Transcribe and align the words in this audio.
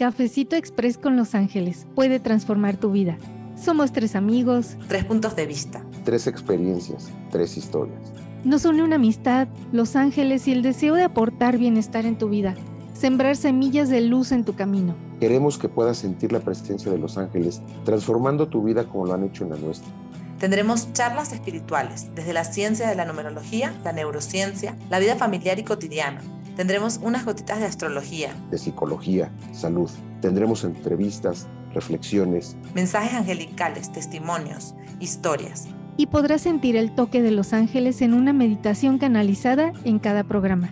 Cafecito 0.00 0.56
Express 0.56 0.96
con 0.96 1.18
Los 1.18 1.34
Ángeles 1.34 1.86
puede 1.94 2.20
transformar 2.20 2.78
tu 2.78 2.90
vida. 2.90 3.18
Somos 3.54 3.92
tres 3.92 4.16
amigos. 4.16 4.78
Tres 4.88 5.04
puntos 5.04 5.36
de 5.36 5.44
vista. 5.44 5.84
Tres 6.06 6.26
experiencias, 6.26 7.10
tres 7.30 7.58
historias. 7.58 8.00
Nos 8.42 8.64
une 8.64 8.82
una 8.82 8.96
amistad, 8.96 9.46
Los 9.72 9.96
Ángeles 9.96 10.48
y 10.48 10.52
el 10.52 10.62
deseo 10.62 10.94
de 10.94 11.02
aportar 11.02 11.58
bienestar 11.58 12.06
en 12.06 12.16
tu 12.16 12.30
vida. 12.30 12.54
Sembrar 12.94 13.36
semillas 13.36 13.90
de 13.90 14.00
luz 14.00 14.32
en 14.32 14.46
tu 14.46 14.54
camino. 14.54 14.96
Queremos 15.20 15.58
que 15.58 15.68
puedas 15.68 15.98
sentir 15.98 16.32
la 16.32 16.40
presencia 16.40 16.90
de 16.90 16.96
Los 16.96 17.18
Ángeles 17.18 17.60
transformando 17.84 18.48
tu 18.48 18.62
vida 18.62 18.84
como 18.84 19.04
lo 19.04 19.12
han 19.12 19.24
hecho 19.24 19.44
en 19.44 19.50
la 19.50 19.56
nuestra. 19.56 19.92
Tendremos 20.40 20.92
charlas 20.92 21.32
espirituales 21.32 22.12
desde 22.16 22.32
la 22.32 22.44
ciencia 22.44 22.88
de 22.88 22.96
la 22.96 23.04
numerología, 23.04 23.72
la 23.84 23.92
neurociencia, 23.92 24.76
la 24.88 24.98
vida 24.98 25.14
familiar 25.14 25.60
y 25.60 25.64
cotidiana 25.64 26.20
Tendremos 26.60 27.00
unas 27.02 27.24
gotitas 27.24 27.58
de 27.58 27.64
astrología, 27.64 28.34
de 28.50 28.58
psicología, 28.58 29.30
salud. 29.52 29.88
Tendremos 30.20 30.62
entrevistas, 30.62 31.46
reflexiones, 31.72 32.54
mensajes 32.74 33.14
angelicales, 33.14 33.90
testimonios, 33.92 34.74
historias. 34.98 35.68
Y 35.96 36.08
podrás 36.08 36.42
sentir 36.42 36.76
el 36.76 36.94
toque 36.94 37.22
de 37.22 37.30
los 37.30 37.54
ángeles 37.54 38.02
en 38.02 38.12
una 38.12 38.34
meditación 38.34 38.98
canalizada 38.98 39.72
en 39.84 39.98
cada 39.98 40.24
programa. 40.24 40.68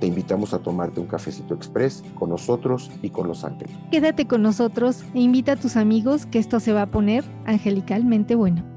Te 0.00 0.08
invitamos 0.08 0.52
a 0.52 0.58
tomarte 0.58 0.98
un 0.98 1.06
cafecito 1.06 1.54
express 1.54 2.02
con 2.18 2.30
nosotros 2.30 2.90
y 3.00 3.10
con 3.10 3.28
los 3.28 3.44
ángeles. 3.44 3.76
Quédate 3.92 4.26
con 4.26 4.42
nosotros 4.42 5.04
e 5.14 5.20
invita 5.20 5.52
a 5.52 5.56
tus 5.56 5.76
amigos 5.76 6.26
que 6.26 6.40
esto 6.40 6.58
se 6.58 6.72
va 6.72 6.82
a 6.82 6.90
poner 6.90 7.22
angelicalmente 7.46 8.34
bueno. 8.34 8.69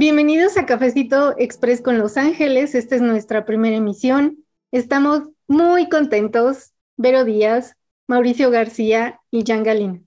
Bienvenidos 0.00 0.56
a 0.56 0.64
Cafecito 0.64 1.36
Express 1.36 1.82
con 1.82 1.98
Los 1.98 2.16
Ángeles. 2.16 2.74
Esta 2.74 2.94
es 2.94 3.02
nuestra 3.02 3.44
primera 3.44 3.76
emisión. 3.76 4.46
Estamos 4.72 5.28
muy 5.46 5.90
contentos, 5.90 6.72
Vero 6.96 7.26
Díaz, 7.26 7.76
Mauricio 8.06 8.50
García 8.50 9.20
y 9.30 9.44
Jan 9.46 9.62
Galina. 9.62 10.00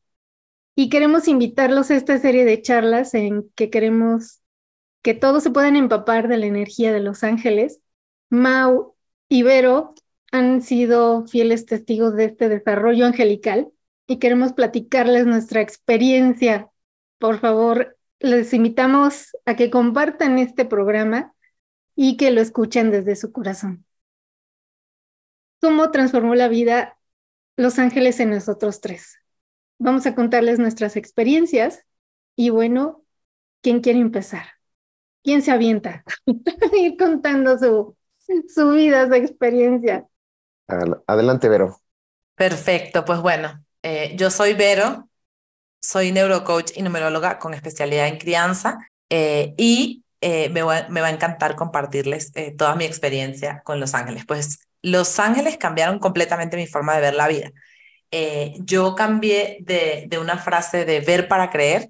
Y 0.76 0.90
queremos 0.90 1.28
invitarlos 1.28 1.92
a 1.92 1.95
esta 1.95 2.17
serie 2.17 2.44
de 2.44 2.59
charlas 2.59 3.14
en 3.14 3.52
que 3.54 3.70
queremos 3.70 4.42
que 5.04 5.14
todos 5.14 5.44
se 5.44 5.52
puedan 5.52 5.76
empapar 5.76 6.28
de 6.28 6.39
la 6.39 6.48
energía 6.48 6.92
de 6.92 7.00
Los 7.00 7.23
Ángeles. 7.23 7.80
Mau 8.32 8.95
y 9.30 9.44
Vero 9.44 9.94
han 10.32 10.64
sido 10.64 11.28
fieles 11.28 11.67
testigos 11.67 12.16
de 12.16 12.26
este 12.26 12.50
desarrollo 12.50 13.06
angelical 13.06 13.70
y 14.08 14.17
queremos 14.17 14.54
platicarles 14.54 15.28
nuestra 15.28 15.62
experiencia. 15.62 16.72
Por 17.20 17.38
favor, 17.38 17.92
les 18.24 18.54
invitamos 18.54 19.36
a 19.46 19.56
que 19.56 19.70
compartan 19.70 20.40
este 20.40 20.64
programa 20.64 21.34
y 21.94 22.16
que 22.16 22.32
lo 22.32 22.40
escuchen 22.40 22.90
desde 22.90 23.18
su 23.18 23.34
corazón. 23.34 23.86
¿Cómo 25.62 25.92
transformó 25.92 26.34
la 26.34 26.48
vida 26.48 26.98
Los 27.58 27.80
Ángeles 27.80 28.22
en 28.22 28.30
nosotros 28.30 28.80
tres? 28.80 29.18
Vamos 29.78 30.06
a 30.06 30.16
contarles 30.16 30.58
nuestras 30.58 30.96
experiencias 30.96 31.86
y 32.38 32.50
bueno, 32.50 33.04
¿quién 33.62 33.82
quiere 33.82 34.00
empezar? 34.00 34.46
¿Quién 35.22 35.42
se 35.42 35.52
avienta? 35.52 36.06
Ir 36.74 36.96
contando 36.98 37.58
su, 37.60 37.98
su 38.48 38.72
vida, 38.72 39.06
su 39.06 39.16
experiencia. 39.16 40.08
Adelante, 41.08 41.50
Vero. 41.50 41.78
Perfecto, 42.36 43.04
pues 43.04 43.20
bueno, 43.20 43.64
eh, 43.82 44.16
yo 44.16 44.32
soy 44.32 44.54
Vero, 44.54 45.10
soy 45.84 46.14
neurocoach 46.14 46.72
y 46.76 46.81
numeróloga 46.81 47.39
con 47.39 47.53
especialidad 47.53 48.08
en 48.08 48.17
crianza 48.17 48.80
eh, 49.09 49.53
y 49.58 50.06
eh, 50.22 50.50
me, 50.50 50.62
va, 50.62 50.76
a 50.78 51.09
encantar 51.09 51.56
compartirles 51.56 52.31
eh, 52.36 52.56
toda 52.58 52.76
mi 52.76 52.86
experiencia 52.86 53.62
con 53.66 53.81
Los 53.81 53.94
Ángeles. 53.94 54.26
Pues 54.26 54.59
Los 54.81 55.20
Ángeles 55.20 55.58
cambiaron 55.58 56.00
completamente 56.00 56.56
mi 56.56 56.67
forma 56.67 56.95
de 56.95 57.02
ver 57.02 57.16
la 57.16 57.28
vida. 57.28 57.52
yo 58.59 58.95
cambié 58.95 59.58
de, 59.61 60.06
de, 60.08 60.20
una 60.20 60.38
frase 60.38 60.86
de 60.86 61.02
ver 61.02 61.28
para 61.28 61.50
creer 61.50 61.89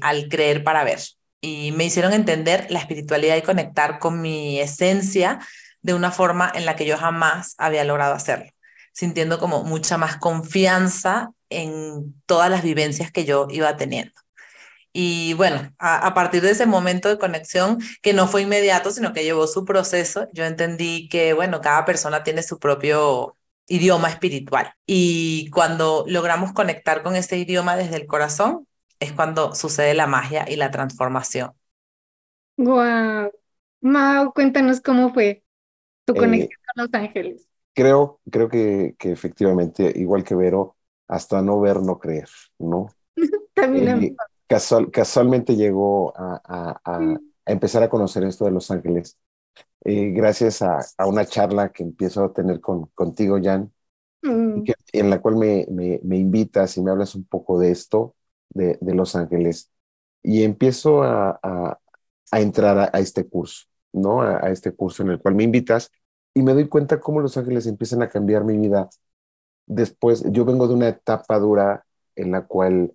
al 0.00 0.28
creer 0.28 0.64
para 0.64 0.84
ver 0.84 1.00
y 1.42 1.72
me 1.72 1.84
hicieron 1.84 2.12
entender 2.14 2.66
la 2.70 2.78
espiritualidad 2.78 3.36
y 3.36 3.42
conectar 3.42 3.98
con 3.98 4.22
mi 4.22 4.60
esencia 4.60 5.40
de 5.82 5.94
una 5.94 6.12
forma 6.12 6.50
en 6.54 6.64
la 6.64 6.76
que 6.76 6.86
yo 6.86 6.96
jamás 6.96 7.54
había 7.58 7.84
logrado 7.84 8.14
hacerlo, 8.14 8.50
sintiendo 8.92 9.38
como 9.38 9.64
mucha 9.64 9.98
más 9.98 10.16
confianza 10.16 11.32
en 11.50 12.14
todas 12.26 12.50
las 12.50 12.62
vivencias 12.62 13.12
que 13.12 13.24
yo 13.24 13.48
iba 13.50 13.76
teniendo. 13.76 14.12
Y 14.92 15.34
bueno, 15.34 15.72
a, 15.78 16.14
partir 16.14 16.42
de 16.42 16.50
ese 16.50 16.66
momento 16.66 17.08
de 17.08 17.18
conexión, 17.18 17.78
que 18.02 18.12
no 18.12 18.26
fue 18.26 18.42
inmediato, 18.42 18.90
sino 18.90 19.12
que 19.12 19.22
llevó 19.22 19.46
su 19.46 19.64
proceso, 19.64 20.28
yo 20.32 20.44
entendí 20.44 21.08
que, 21.08 21.32
bueno, 21.32 21.60
cada 21.60 21.84
persona 21.84 22.24
tiene 22.24 22.42
su 22.42 22.58
propio 22.58 23.36
idioma 23.68 24.08
espiritual. 24.08 24.72
Y 24.86 25.48
cuando 25.50 26.04
logramos 26.08 26.52
conectar 26.52 27.02
con 27.02 27.14
ese 27.14 27.38
idioma 27.38 27.76
desde 27.76 27.96
el 27.96 28.06
corazón, 28.06 28.66
es 28.98 29.12
cuando 29.12 29.54
sucede 29.54 29.94
la 29.94 30.08
magia 30.08 30.44
y 30.48 30.56
la 30.56 30.72
transformación. 30.72 31.52
Wow. 32.56 33.30
Mau, 33.80 34.32
cuéntanos 34.32 34.80
cómo 34.80 35.14
fue 35.14 35.44
tu 36.04 36.14
eh, 36.14 36.16
conexión 36.16 36.60
con 36.74 36.84
Los 36.84 36.94
Ángeles. 36.94 37.46
Creo, 37.74 38.20
creo 38.28 38.48
que, 38.48 38.96
que 38.98 39.12
efectivamente, 39.12 39.92
igual 39.94 40.24
que 40.24 40.34
Vero, 40.34 40.76
hasta 41.10 41.42
no 41.42 41.60
ver, 41.60 41.82
no 41.82 41.98
creer, 41.98 42.28
¿no? 42.58 42.88
También 43.54 44.02
eh, 44.02 44.16
casual, 44.46 44.90
casualmente 44.92 45.56
llegó 45.56 46.12
a, 46.16 46.80
empezar 47.44 47.82
a 47.82 47.90
conocer 47.90 48.22
esto 48.22 48.44
de 48.44 48.52
Los 48.52 48.70
Ángeles 48.70 49.18
eh, 49.84 50.10
gracias 50.10 50.62
a, 50.62 50.78
una 51.04 51.24
charla 51.24 51.70
que 51.72 51.82
empiezo 51.82 52.24
a 52.24 52.32
tener 52.32 52.60
con, 52.60 52.86
contigo, 52.94 53.38
Jan, 53.42 53.72
mm. 54.22 54.62
en 54.92 55.10
la 55.10 55.20
cual 55.20 55.36
me, 55.36 55.66
me, 55.70 56.16
invitas 56.16 56.76
y 56.76 56.82
me 56.82 56.92
hablas 56.92 57.16
un 57.16 57.24
poco 57.24 57.58
de 57.58 57.72
esto, 57.72 58.14
de, 58.50 58.78
Los 58.80 59.16
Ángeles, 59.16 59.72
y 60.22 60.44
empiezo 60.44 61.02
a, 61.02 61.78
entrar 62.30 62.90
a, 62.92 62.98
este 63.00 63.26
curso, 63.26 63.66
¿no? 63.92 64.22
A, 64.22 64.50
este 64.50 64.72
curso 64.72 65.02
en 65.02 65.10
el 65.10 65.18
cual 65.18 65.34
me 65.34 65.42
invitas 65.42 65.90
y 66.34 66.42
me 66.42 66.54
doy 66.54 66.68
cuenta 66.68 67.00
cómo 67.00 67.20
Los 67.20 67.36
Ángeles 67.36 67.66
empiezan 67.66 68.02
a 68.02 68.08
cambiar 68.08 68.44
mi 68.44 68.56
vida 68.56 68.88
después, 69.70 70.24
yo 70.30 70.44
vengo 70.44 70.68
de 70.68 70.74
una 70.74 70.88
etapa 70.88 71.38
dura 71.38 71.84
en 72.16 72.32
la 72.32 72.46
cual 72.46 72.92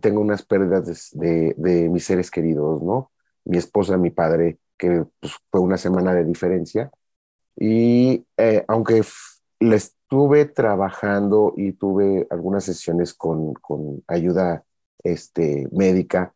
tengo 0.00 0.20
unas 0.20 0.42
pérdidas 0.42 1.10
de, 1.12 1.54
mis 1.90 2.04
seres 2.04 2.30
queridos, 2.30 2.82
¿no? 2.82 3.12
Mi 3.44 3.58
esposa, 3.58 3.96
mi 3.96 4.10
padre, 4.10 4.58
que 4.76 5.04
pues, 5.20 5.34
fue 5.50 5.60
una 5.60 5.78
semana 5.78 6.14
de 6.14 6.24
diferencia. 6.24 6.90
Y 7.56 8.26
eh, 8.36 8.64
aunque 8.68 9.02
le 9.60 9.76
estuve 9.76 10.46
trabajando 10.46 11.54
y 11.56 11.72
tuve 11.72 12.26
algunas 12.30 12.64
sesiones 12.64 13.14
con, 13.14 13.54
con 13.54 14.02
ayuda 14.08 14.64
este, 15.04 15.68
médica, 15.72 16.34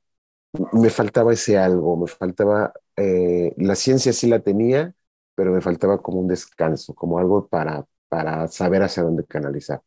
me 0.72 0.90
faltaba 0.90 1.32
ese 1.32 1.58
algo, 1.58 1.96
me 1.96 2.06
faltaba, 2.06 2.72
eh, 2.96 3.54
la 3.58 3.74
ciencia 3.76 4.12
sí 4.12 4.28
la 4.28 4.40
tenía, 4.40 4.94
pero 5.34 5.52
me 5.52 5.60
faltaba 5.60 6.02
como 6.02 6.20
un 6.20 6.28
descanso, 6.28 6.94
como 6.94 7.18
algo 7.18 7.46
para, 7.48 7.86
para 8.10 8.48
saber 8.48 8.84
hacia 8.84 9.04
dónde 9.04 9.24
canalizar. 9.26 9.82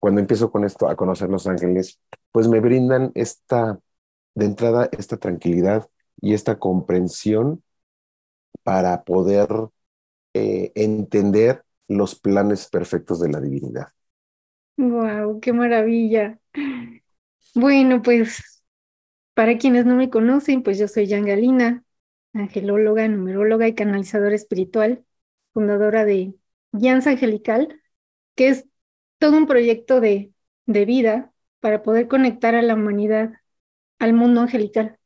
Cuando 0.00 0.22
empiezo 0.22 0.52
con 0.52 0.64
esto 0.64 0.88
a 0.88 0.96
conocer 0.96 1.30
Los 1.30 1.48
Ángeles, 1.48 2.00
pues 2.32 2.48
me 2.48 2.60
brindan 2.60 3.12
esta, 3.14 3.80
de 4.34 4.46
entrada, 4.46 4.88
esta 4.92 5.18
tranquilidad 5.18 5.88
y 6.20 6.34
esta 6.34 6.58
comprensión 6.58 7.62
para 8.62 9.04
poder 9.04 9.48
eh, 10.34 10.72
entender 10.74 11.64
los 11.88 12.14
planes 12.14 12.68
perfectos 12.68 13.20
de 13.20 13.30
la 13.30 13.40
divinidad. 13.40 13.88
¡Wow! 14.76 15.40
¡Qué 15.40 15.52
maravilla! 15.52 16.38
Bueno, 17.54 18.02
pues 18.02 18.62
para 19.34 19.58
quienes 19.58 19.86
no 19.86 19.96
me 19.96 20.10
conocen, 20.10 20.62
pues 20.62 20.78
yo 20.78 20.88
soy 20.88 21.08
Jan 21.08 21.26
Galina, 21.26 21.84
angelóloga, 22.34 23.08
numeróloga 23.08 23.68
y 23.68 23.74
canalizadora 23.74 24.34
espiritual, 24.34 25.04
fundadora 25.52 26.04
de 26.04 26.34
Guianza 26.74 27.10
Angelical, 27.10 27.80
que 28.36 28.48
es 28.48 28.66
todo 29.18 29.36
un 29.38 29.46
proyecto 29.46 30.00
de, 30.00 30.32
de 30.66 30.84
vida 30.84 31.32
para 31.60 31.82
poder 31.82 32.08
conectar 32.08 32.54
a 32.54 32.62
la 32.62 32.74
humanidad 32.74 33.32
al 33.98 34.12
mundo 34.14 34.42
angelical. 34.42 34.98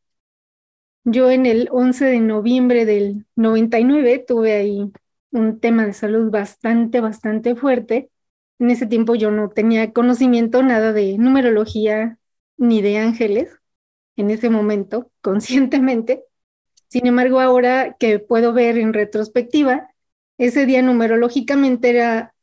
Yo 1.04 1.30
en 1.30 1.46
el 1.46 1.68
11 1.70 2.04
de 2.04 2.20
noviembre 2.20 2.84
del 2.84 3.26
99 3.36 4.24
tuve 4.26 4.52
ahí 4.54 4.92
un 5.30 5.60
tema 5.60 5.86
de 5.86 5.92
salud 5.92 6.30
bastante, 6.30 7.00
bastante 7.00 7.54
fuerte. 7.56 8.10
En 8.58 8.70
ese 8.70 8.86
tiempo 8.86 9.14
yo 9.14 9.30
no 9.30 9.48
tenía 9.50 9.92
conocimiento 9.92 10.62
nada 10.62 10.92
de 10.92 11.16
numerología 11.18 12.18
ni 12.56 12.82
de 12.82 12.98
ángeles, 12.98 13.56
en 14.16 14.30
ese 14.30 14.50
momento, 14.50 15.10
conscientemente. 15.22 16.24
Sin 16.88 17.06
embargo, 17.06 17.40
ahora 17.40 17.96
que 17.98 18.18
puedo 18.18 18.52
ver 18.52 18.78
en 18.78 18.92
retrospectiva, 18.94 19.90
ese 20.38 20.66
día 20.66 20.82
numerológicamente 20.82 21.90
era 21.90 22.34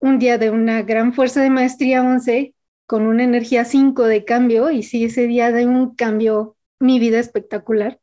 un 0.00 0.18
día 0.18 0.38
de 0.38 0.50
una 0.50 0.82
gran 0.82 1.14
fuerza 1.14 1.42
de 1.42 1.50
maestría 1.50 2.02
11 2.02 2.54
con 2.86 3.06
una 3.06 3.24
energía 3.24 3.64
5 3.64 4.04
de 4.04 4.24
cambio 4.24 4.70
y 4.70 4.82
sí, 4.82 5.04
ese 5.04 5.26
día 5.26 5.52
de 5.52 5.66
un 5.66 5.94
cambio 5.94 6.56
mi 6.78 6.98
vida 6.98 7.18
espectacular. 7.18 8.00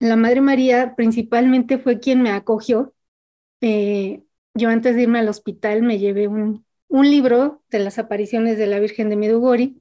La 0.00 0.16
Madre 0.16 0.40
María 0.40 0.94
principalmente 0.96 1.78
fue 1.78 2.00
quien 2.00 2.22
me 2.22 2.30
acogió. 2.30 2.92
Eh, 3.60 4.22
yo 4.54 4.68
antes 4.68 4.96
de 4.96 5.02
irme 5.02 5.20
al 5.20 5.28
hospital 5.28 5.82
me 5.82 5.98
llevé 5.98 6.28
un, 6.28 6.66
un 6.88 7.10
libro 7.10 7.62
de 7.70 7.78
las 7.78 7.98
apariciones 7.98 8.58
de 8.58 8.66
la 8.66 8.80
Virgen 8.80 9.08
de 9.08 9.16
Medugori, 9.16 9.80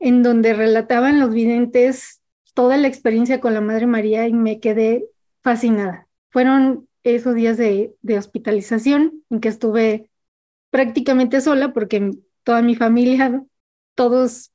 en 0.00 0.22
donde 0.22 0.54
relataban 0.54 1.20
los 1.20 1.32
videntes 1.32 2.22
toda 2.54 2.76
la 2.76 2.88
experiencia 2.88 3.40
con 3.40 3.54
la 3.54 3.60
Madre 3.60 3.86
María 3.86 4.26
y 4.28 4.32
me 4.32 4.60
quedé 4.60 5.06
fascinada. 5.42 6.08
Fueron 6.30 6.88
esos 7.04 7.34
días 7.34 7.58
de, 7.58 7.94
hospitalización 8.18 9.22
en 9.30 9.40
que 9.40 9.48
estuve 9.48 10.10
prácticamente 10.70 11.40
sola 11.40 11.72
porque 11.72 12.12
toda 12.42 12.62
mi 12.62 12.74
familia, 12.74 13.44
todos 13.94 14.52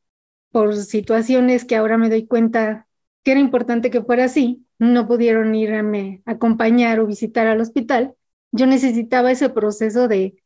por 0.52 0.76
situaciones 0.76 1.66
que 1.66 1.76
ahora 1.76 1.98
me 1.98 2.10
doy 2.10 2.28
cuenta 2.28 2.88
que 3.24 3.32
era 3.32 3.40
importante 3.40 3.92
que 3.92 4.02
fuera 4.02 4.26
así, 4.26 4.66
no 4.80 5.08
pudieron 5.08 5.54
irme 5.56 6.24
a 6.26 6.32
acompañar 6.34 7.00
o 7.00 7.08
visitar 7.08 7.48
al 7.48 7.62
hospital. 7.62 8.16
Yo 8.52 8.66
necesitaba 8.66 9.32
ese 9.32 9.50
proceso 9.50 10.08
de 10.08 10.42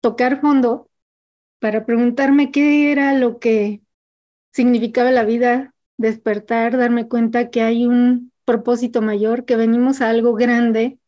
tocar 0.00 0.40
fondo 0.40 0.90
para 1.58 1.84
preguntarme 1.86 2.52
qué 2.52 2.92
era 2.92 3.14
lo 3.14 3.38
que 3.40 3.82
significaba 4.52 5.10
la 5.10 5.24
vida, 5.24 5.74
despertar, 5.96 6.76
darme 6.78 7.08
cuenta 7.08 7.50
que 7.50 7.62
hay 7.62 7.86
un 7.86 8.32
propósito 8.44 9.02
mayor, 9.02 9.44
que 9.44 9.56
venimos 9.56 10.00
a 10.00 10.10
algo 10.10 10.34
grande 10.34 10.98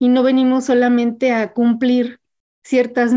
y 0.00 0.08
no 0.08 0.24
venimos 0.24 0.64
solamente 0.64 1.32
a 1.32 1.52
cumplir 1.52 2.20
ciertas 2.64 3.12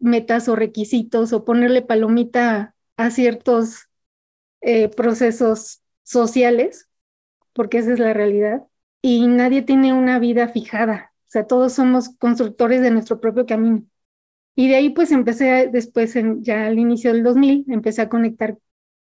metas 0.00 0.48
o 0.48 0.56
requisitos 0.56 1.32
o 1.32 1.44
ponerle 1.44 1.82
palomita 1.82 2.76
a 2.96 3.10
ciertos 3.10 3.88
eh, 4.60 4.88
procesos 4.90 5.82
sociales, 6.04 6.88
porque 7.54 7.78
esa 7.78 7.94
es 7.94 7.98
la 7.98 8.12
realidad, 8.12 8.62
y 9.02 9.26
nadie 9.26 9.62
tiene 9.62 9.94
una 9.94 10.18
vida 10.18 10.48
fijada, 10.48 11.12
o 11.22 11.30
sea, 11.30 11.46
todos 11.46 11.72
somos 11.74 12.10
constructores 12.18 12.82
de 12.82 12.90
nuestro 12.90 13.20
propio 13.20 13.46
camino. 13.46 13.84
Y 14.56 14.68
de 14.68 14.76
ahí 14.76 14.90
pues 14.90 15.12
empecé 15.12 15.68
después, 15.72 16.14
ya 16.40 16.66
al 16.66 16.78
inicio 16.78 17.12
del 17.12 17.22
2000, 17.24 17.64
empecé 17.68 18.02
a 18.02 18.08
conectar 18.08 18.58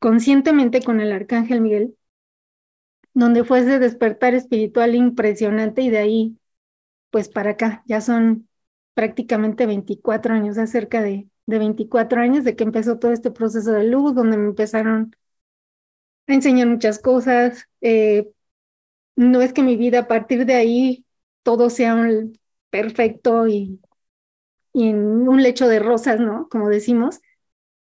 conscientemente 0.00 0.82
con 0.82 1.00
el 1.00 1.12
Arcángel 1.12 1.60
Miguel, 1.62 1.96
donde 3.14 3.44
fue 3.44 3.60
ese 3.60 3.78
despertar 3.78 4.34
espiritual 4.34 4.94
impresionante 4.94 5.82
y 5.82 5.90
de 5.90 5.98
ahí 5.98 6.38
pues 7.10 7.28
para 7.28 7.50
acá, 7.52 7.82
ya 7.86 8.00
son 8.00 8.48
prácticamente 8.94 9.66
24 9.66 10.34
años, 10.34 10.58
acerca 10.58 11.02
de, 11.02 11.28
de 11.46 11.58
24 11.58 12.20
años 12.20 12.44
de 12.44 12.56
que 12.56 12.64
empezó 12.64 12.98
todo 12.98 13.12
este 13.12 13.30
proceso 13.30 13.72
de 13.72 13.84
luz, 13.84 14.14
donde 14.14 14.36
me 14.38 14.46
empezaron 14.48 15.12
a 16.26 16.34
enseñar 16.34 16.66
muchas 16.68 16.98
cosas. 16.98 17.68
Eh, 17.80 18.28
no 19.16 19.42
es 19.42 19.52
que 19.52 19.62
mi 19.62 19.76
vida 19.76 20.00
a 20.00 20.08
partir 20.08 20.46
de 20.46 20.54
ahí 20.54 21.06
todo 21.44 21.70
sea 21.70 21.94
un 21.94 22.38
perfecto 22.70 23.48
y, 23.48 23.80
y 24.72 24.90
en 24.90 25.28
un 25.28 25.42
lecho 25.42 25.68
de 25.68 25.78
rosas, 25.80 26.20
¿no? 26.20 26.48
Como 26.50 26.68
decimos, 26.68 27.20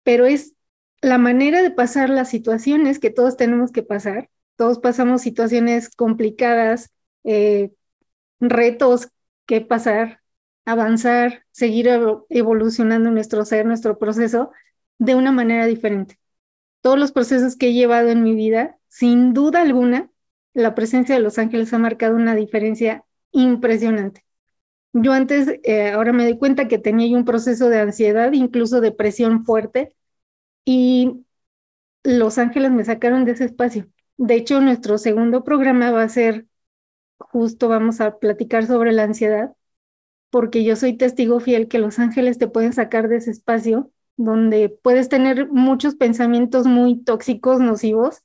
pero 0.03 0.25
es 0.25 0.55
la 1.01 1.17
manera 1.17 1.63
de 1.63 1.71
pasar 1.71 2.09
las 2.09 2.29
situaciones 2.29 2.99
que 2.99 3.11
todos 3.11 3.37
tenemos 3.37 3.71
que 3.71 3.83
pasar. 3.83 4.29
Todos 4.57 4.79
pasamos 4.79 5.21
situaciones 5.21 5.89
complicadas, 5.95 6.91
eh, 7.23 7.71
retos 8.41 9.09
que 9.45 9.61
pasar, 9.61 10.21
avanzar, 10.65 11.45
seguir 11.51 11.89
evolucionando 12.29 13.11
nuestro 13.11 13.45
ser, 13.45 13.65
nuestro 13.65 13.97
proceso 13.97 14.51
de 14.99 15.15
una 15.15 15.31
manera 15.31 15.65
diferente. 15.65 16.19
Todos 16.81 16.99
los 16.99 17.11
procesos 17.11 17.55
que 17.55 17.69
he 17.69 17.73
llevado 17.73 18.09
en 18.09 18.23
mi 18.23 18.35
vida, 18.35 18.77
sin 18.89 19.33
duda 19.33 19.61
alguna, 19.61 20.11
la 20.53 20.75
presencia 20.75 21.15
de 21.15 21.21
los 21.21 21.37
ángeles 21.37 21.73
ha 21.73 21.77
marcado 21.77 22.15
una 22.15 22.35
diferencia 22.35 23.05
impresionante. 23.31 24.25
Yo 24.93 25.13
antes, 25.13 25.59
eh, 25.63 25.91
ahora 25.91 26.11
me 26.13 26.23
doy 26.23 26.37
cuenta 26.37 26.67
que 26.67 26.77
tenía 26.77 27.15
un 27.17 27.25
proceso 27.25 27.69
de 27.69 27.79
ansiedad, 27.79 28.33
incluso 28.33 28.81
depresión 28.81 29.45
fuerte, 29.45 29.95
y 30.65 31.25
los 32.03 32.37
ángeles 32.37 32.71
me 32.71 32.83
sacaron 32.85 33.25
de 33.25 33.33
ese 33.33 33.45
espacio. 33.45 33.87
De 34.17 34.35
hecho, 34.35 34.61
nuestro 34.61 34.97
segundo 34.97 35.43
programa 35.43 35.91
va 35.91 36.03
a 36.03 36.09
ser, 36.09 36.47
justo 37.31 37.69
vamos 37.69 38.01
a 38.01 38.19
platicar 38.19 38.65
sobre 38.67 38.91
la 38.93 39.03
ansiedad, 39.03 39.53
porque 40.29 40.63
yo 40.63 40.75
soy 40.75 40.97
testigo 40.97 41.39
fiel 41.39 41.67
que 41.67 41.79
los 41.79 41.99
ángeles 41.99 42.37
te 42.37 42.47
pueden 42.47 42.73
sacar 42.73 43.07
de 43.09 43.17
ese 43.17 43.31
espacio 43.31 43.91
donde 44.17 44.69
puedes 44.69 45.09
tener 45.09 45.49
muchos 45.49 45.95
pensamientos 45.95 46.67
muy 46.67 47.03
tóxicos, 47.03 47.59
nocivos, 47.59 48.21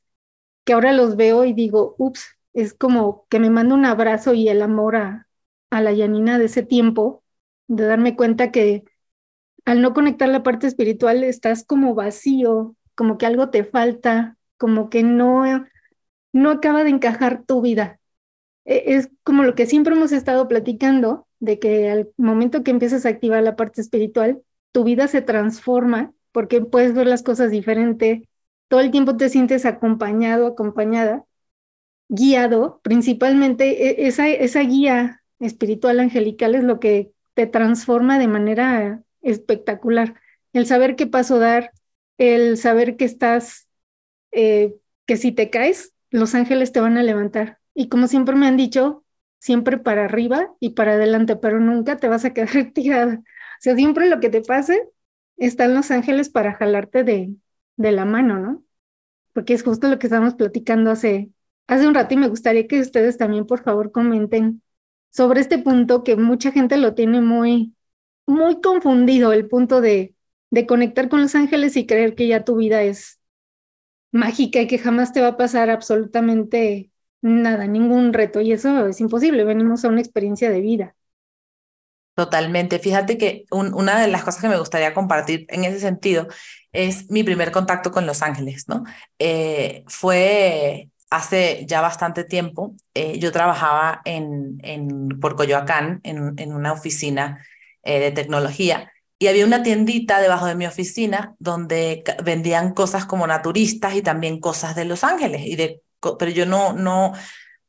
que 0.64 0.72
ahora 0.74 0.92
los 0.92 1.16
veo 1.16 1.44
y 1.44 1.52
digo, 1.54 1.94
ups, 1.98 2.26
es 2.54 2.74
como 2.74 3.26
que 3.30 3.40
me 3.40 3.50
manda 3.50 3.74
un 3.74 3.84
abrazo 3.84 4.34
y 4.34 4.48
el 4.48 4.62
amor 4.62 4.96
a, 4.96 5.28
a 5.70 5.80
la 5.82 5.92
Yanina 5.92 6.38
de 6.38 6.46
ese 6.46 6.62
tiempo, 6.62 7.24
de 7.68 7.86
darme 7.86 8.16
cuenta 8.16 8.50
que 8.52 8.84
al 9.64 9.82
no 9.82 9.92
conectar 9.94 10.28
la 10.28 10.42
parte 10.42 10.66
espiritual 10.66 11.24
estás 11.24 11.64
como 11.64 11.94
vacío, 11.94 12.76
como 12.94 13.18
que 13.18 13.26
algo 13.26 13.50
te 13.50 13.64
falta, 13.64 14.36
como 14.58 14.90
que 14.90 15.02
no, 15.02 15.44
no 16.32 16.50
acaba 16.50 16.84
de 16.84 16.90
encajar 16.90 17.44
tu 17.44 17.60
vida. 17.62 17.95
E, 18.66 18.96
es 18.96 19.10
como 19.24 19.44
lo 19.44 19.54
que 19.54 19.66
siempre 19.66 19.94
hemos 19.94 20.12
estado 20.12 20.48
platicando, 20.48 21.26
de 21.40 21.58
que 21.58 21.90
al 21.90 22.10
momento 22.16 22.62
que 22.62 22.70
empiezas 22.70 23.06
a 23.06 23.10
activar 23.10 23.42
la 23.42 23.56
parte 23.56 23.80
espiritual, 23.80 24.42
tu 24.72 24.84
vida 24.84 25.08
se 25.08 25.22
transforma 25.22 26.12
porque 26.32 26.60
puedes 26.60 26.94
ver 26.94 27.06
las 27.06 27.22
cosas 27.22 27.50
diferente, 27.50 28.28
todo 28.68 28.80
el 28.80 28.90
tiempo 28.90 29.16
te 29.16 29.28
sientes 29.30 29.64
acompañado, 29.64 30.46
acompañada, 30.46 31.24
guiado, 32.08 32.80
principalmente 32.82 34.02
e, 34.04 34.06
esa, 34.08 34.28
esa 34.28 34.60
guía 34.60 35.22
espiritual 35.38 36.00
angelical 36.00 36.54
es 36.54 36.64
lo 36.64 36.80
que 36.80 37.12
te 37.34 37.46
transforma 37.46 38.18
de 38.18 38.28
manera 38.28 39.02
espectacular. 39.22 40.14
El 40.52 40.66
saber 40.66 40.96
qué 40.96 41.06
paso 41.06 41.38
dar, 41.38 41.72
el 42.18 42.56
saber 42.56 42.96
que 42.96 43.04
estás, 43.04 43.68
eh, 44.32 44.74
que 45.06 45.16
si 45.16 45.32
te 45.32 45.50
caes, 45.50 45.92
los 46.10 46.34
ángeles 46.34 46.72
te 46.72 46.80
van 46.80 46.96
a 46.96 47.02
levantar. 47.02 47.58
Y 47.76 47.90
como 47.90 48.08
siempre 48.08 48.36
me 48.36 48.48
han 48.48 48.58
dicho, 48.58 49.04
siempre 49.40 49.78
para 49.78 50.06
arriba 50.06 50.54
y 50.60 50.72
para 50.72 50.94
adelante, 50.94 51.36
pero 51.36 51.60
nunca 51.60 51.98
te 51.98 52.08
vas 52.08 52.26
a 52.26 52.34
quedar 52.34 52.72
tirada. 52.74 53.16
O 53.16 53.24
sea, 53.60 53.76
siempre 53.76 54.10
lo 54.10 54.20
que 54.20 54.30
te 54.30 54.42
pase, 54.42 54.88
están 55.38 55.74
los 55.74 55.92
ángeles 55.92 56.30
para 56.30 56.54
jalarte 56.54 57.04
de, 57.04 57.36
de 57.76 57.92
la 57.92 58.06
mano, 58.06 58.40
¿no? 58.40 58.64
Porque 59.32 59.54
es 59.54 59.62
justo 59.64 59.88
lo 59.88 59.98
que 59.98 60.06
estábamos 60.08 60.34
platicando 60.34 60.90
hace, 60.90 61.30
hace 61.66 61.88
un 61.88 61.94
rato 61.94 62.14
y 62.14 62.18
me 62.18 62.28
gustaría 62.28 62.66
que 62.68 62.80
ustedes 62.80 63.18
también, 63.18 63.46
por 63.46 63.62
favor, 63.62 63.92
comenten 63.92 64.62
sobre 65.10 65.40
este 65.40 65.58
punto 65.58 66.04
que 66.04 66.16
mucha 66.16 66.52
gente 66.52 66.76
lo 66.78 66.94
tiene 66.94 67.20
muy, 67.22 67.74
muy 68.26 68.60
confundido, 68.62 69.32
el 69.32 69.48
punto 69.48 69.80
de, 69.82 70.14
de 70.50 70.66
conectar 70.66 71.08
con 71.10 71.22
los 71.22 71.34
ángeles 71.34 71.76
y 71.76 71.86
creer 71.86 72.14
que 72.14 72.28
ya 72.28 72.44
tu 72.44 72.56
vida 72.56 72.82
es 72.82 73.20
mágica 74.12 74.60
y 74.60 74.66
que 74.66 74.78
jamás 74.78 75.12
te 75.12 75.20
va 75.20 75.28
a 75.28 75.36
pasar 75.36 75.70
absolutamente 75.70 76.90
nada, 77.22 77.66
ningún 77.66 78.12
reto. 78.12 78.40
Y 78.40 78.52
eso 78.52 78.86
es 78.86 79.00
imposible, 79.00 79.44
venimos 79.44 79.84
a 79.84 79.88
una 79.88 80.00
experiencia 80.00 80.50
de 80.50 80.60
vida. 80.60 80.96
Totalmente. 82.14 82.78
Fíjate 82.78 83.18
que 83.18 83.44
una 83.50 84.00
de 84.00 84.08
las 84.08 84.24
cosas 84.24 84.40
que 84.40 84.48
me 84.48 84.58
gustaría 84.58 84.94
compartir 84.94 85.44
en 85.50 85.64
ese 85.64 85.80
sentido 85.80 86.28
es 86.72 87.10
mi 87.10 87.22
primer 87.22 87.52
contacto 87.52 87.90
con 87.90 88.06
Los 88.06 88.22
Ángeles, 88.22 88.68
¿no? 88.68 88.84
Eh, 89.18 89.84
fue 89.86 90.88
hace 91.10 91.66
ya 91.68 91.82
bastante 91.82 92.24
tiempo. 92.24 92.74
Eh, 92.94 93.18
yo 93.18 93.32
trabajaba 93.32 94.00
en, 94.06 94.58
en, 94.62 95.20
por 95.20 95.36
Coyoacán, 95.36 96.00
en, 96.04 96.32
en 96.38 96.54
una 96.54 96.72
oficina 96.72 97.44
eh, 97.82 98.00
de 98.00 98.12
tecnología, 98.12 98.90
y 99.18 99.26
había 99.28 99.46
una 99.46 99.62
tiendita 99.62 100.20
debajo 100.20 100.46
de 100.46 100.54
mi 100.54 100.66
oficina 100.66 101.34
donde 101.38 102.02
vendían 102.24 102.72
cosas 102.72 103.04
como 103.04 103.26
naturistas 103.26 103.94
y 103.94 104.02
también 104.02 104.40
cosas 104.40 104.74
de 104.74 104.86
Los 104.86 105.04
Ángeles, 105.04 105.42
y 105.44 105.56
de, 105.56 105.82
pero 106.18 106.30
yo 106.30 106.46
no, 106.46 106.72
no, 106.72 107.12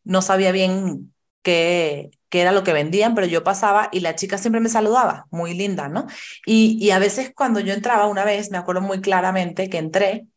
no 0.03 0.21
sabía 0.21 0.51
bien 0.51 1.13
qué, 1.41 2.11
qué 2.29 2.41
era 2.41 2.51
lo 2.51 2.63
que 2.63 2.73
vendían, 2.73 3.15
pero 3.15 3.27
yo 3.27 3.43
pasaba 3.43 3.89
y 3.91 4.01
la 4.01 4.15
chica 4.15 4.37
siempre 4.37 4.61
me 4.61 4.69
saludaba, 4.69 5.27
muy 5.31 5.53
linda, 5.53 5.89
¿no? 5.89 6.07
Y, 6.45 6.77
y 6.81 6.91
a 6.91 6.99
veces 6.99 7.31
cuando 7.35 7.59
yo 7.59 7.73
entraba, 7.73 8.07
una 8.07 8.25
vez, 8.25 8.51
me 8.51 8.57
acuerdo 8.57 8.81
muy 8.81 9.01
claramente 9.01 9.69
que 9.69 9.77
entré 9.77 10.27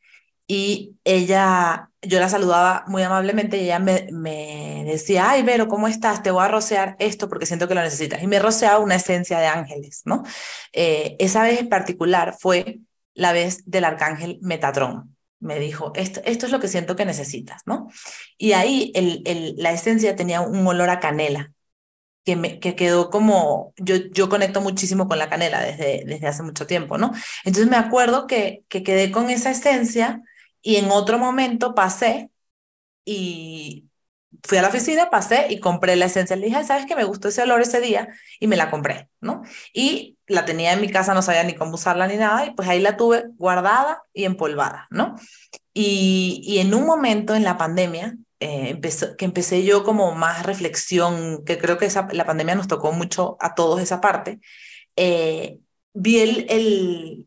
y 0.46 0.96
ella, 1.04 1.90
yo 2.02 2.18
la 2.18 2.28
saludaba 2.28 2.84
muy 2.88 3.02
amablemente 3.02 3.56
y 3.56 3.64
ella 3.66 3.78
me, 3.78 4.08
me, 4.12 4.82
decía, 4.84 5.30
ay, 5.30 5.42
Vero, 5.44 5.68
¿cómo 5.68 5.86
estás? 5.86 6.22
Te 6.24 6.32
voy 6.32 6.44
a 6.44 6.48
rociar 6.48 6.96
esto 6.98 7.28
porque 7.28 7.46
siento 7.46 7.68
que 7.68 7.74
lo 7.76 7.82
necesitas. 7.82 8.22
Y 8.22 8.26
me 8.26 8.40
rociaba 8.40 8.80
una 8.80 8.96
esencia 8.96 9.38
de 9.38 9.46
ángeles, 9.46 10.02
¿no? 10.06 10.24
Eh, 10.72 11.14
esa 11.20 11.44
vez 11.44 11.60
en 11.60 11.68
particular 11.68 12.34
fue 12.38 12.80
la 13.14 13.32
vez 13.32 13.62
del 13.66 13.84
arcángel 13.84 14.38
Metatrón 14.42 15.16
me 15.40 15.58
dijo, 15.58 15.92
esto, 15.96 16.20
esto 16.24 16.46
es 16.46 16.52
lo 16.52 16.60
que 16.60 16.68
siento 16.68 16.96
que 16.96 17.06
necesitas, 17.06 17.62
¿no? 17.66 17.88
Y 18.38 18.52
ahí 18.52 18.92
el, 18.94 19.22
el, 19.26 19.54
la 19.56 19.72
esencia 19.72 20.16
tenía 20.16 20.42
un 20.42 20.66
olor 20.66 20.90
a 20.90 21.00
canela, 21.00 21.52
que, 22.24 22.36
me, 22.36 22.60
que 22.60 22.76
quedó 22.76 23.10
como, 23.10 23.72
yo, 23.78 23.96
yo 23.96 24.28
conecto 24.28 24.60
muchísimo 24.60 25.08
con 25.08 25.18
la 25.18 25.28
canela 25.30 25.62
desde, 25.62 26.04
desde 26.06 26.26
hace 26.26 26.42
mucho 26.42 26.66
tiempo, 26.66 26.98
¿no? 26.98 27.12
Entonces 27.44 27.70
me 27.70 27.76
acuerdo 27.76 28.26
que, 28.26 28.64
que 28.68 28.82
quedé 28.82 29.10
con 29.10 29.30
esa 29.30 29.50
esencia 29.50 30.22
y 30.62 30.76
en 30.76 30.90
otro 30.90 31.18
momento 31.18 31.74
pasé 31.74 32.30
y 33.04 33.89
fui 34.42 34.58
a 34.58 34.62
la 34.62 34.68
oficina, 34.68 35.10
pasé 35.10 35.46
y 35.50 35.60
compré 35.60 35.96
la 35.96 36.06
esencia. 36.06 36.36
Le 36.36 36.46
dije, 36.46 36.64
¿sabes 36.64 36.86
qué? 36.86 36.96
Me 36.96 37.04
gustó 37.04 37.28
ese 37.28 37.42
olor 37.42 37.60
ese 37.60 37.80
día 37.80 38.08
y 38.38 38.46
me 38.46 38.56
la 38.56 38.70
compré, 38.70 39.08
¿no? 39.20 39.42
Y 39.72 40.18
la 40.26 40.44
tenía 40.44 40.72
en 40.72 40.80
mi 40.80 40.88
casa, 40.88 41.14
no 41.14 41.22
sabía 41.22 41.44
ni 41.44 41.54
cómo 41.54 41.74
usarla 41.74 42.06
ni 42.06 42.16
nada, 42.16 42.46
y 42.46 42.52
pues 42.52 42.68
ahí 42.68 42.80
la 42.80 42.96
tuve 42.96 43.24
guardada 43.36 44.02
y 44.12 44.24
empolvada, 44.24 44.86
¿no? 44.90 45.16
Y, 45.74 46.42
y 46.44 46.58
en 46.58 46.74
un 46.74 46.86
momento 46.86 47.34
en 47.34 47.44
la 47.44 47.56
pandemia, 47.58 48.16
eh, 48.40 48.80
que 49.18 49.24
empecé 49.26 49.64
yo 49.64 49.84
como 49.84 50.14
más 50.14 50.46
reflexión, 50.46 51.44
que 51.44 51.58
creo 51.58 51.76
que 51.76 51.86
esa, 51.86 52.08
la 52.12 52.24
pandemia 52.24 52.54
nos 52.54 52.68
tocó 52.68 52.92
mucho 52.92 53.36
a 53.38 53.54
todos 53.54 53.80
esa 53.82 54.00
parte, 54.00 54.40
eh, 54.96 55.58
vi 55.92 56.20
el, 56.20 57.26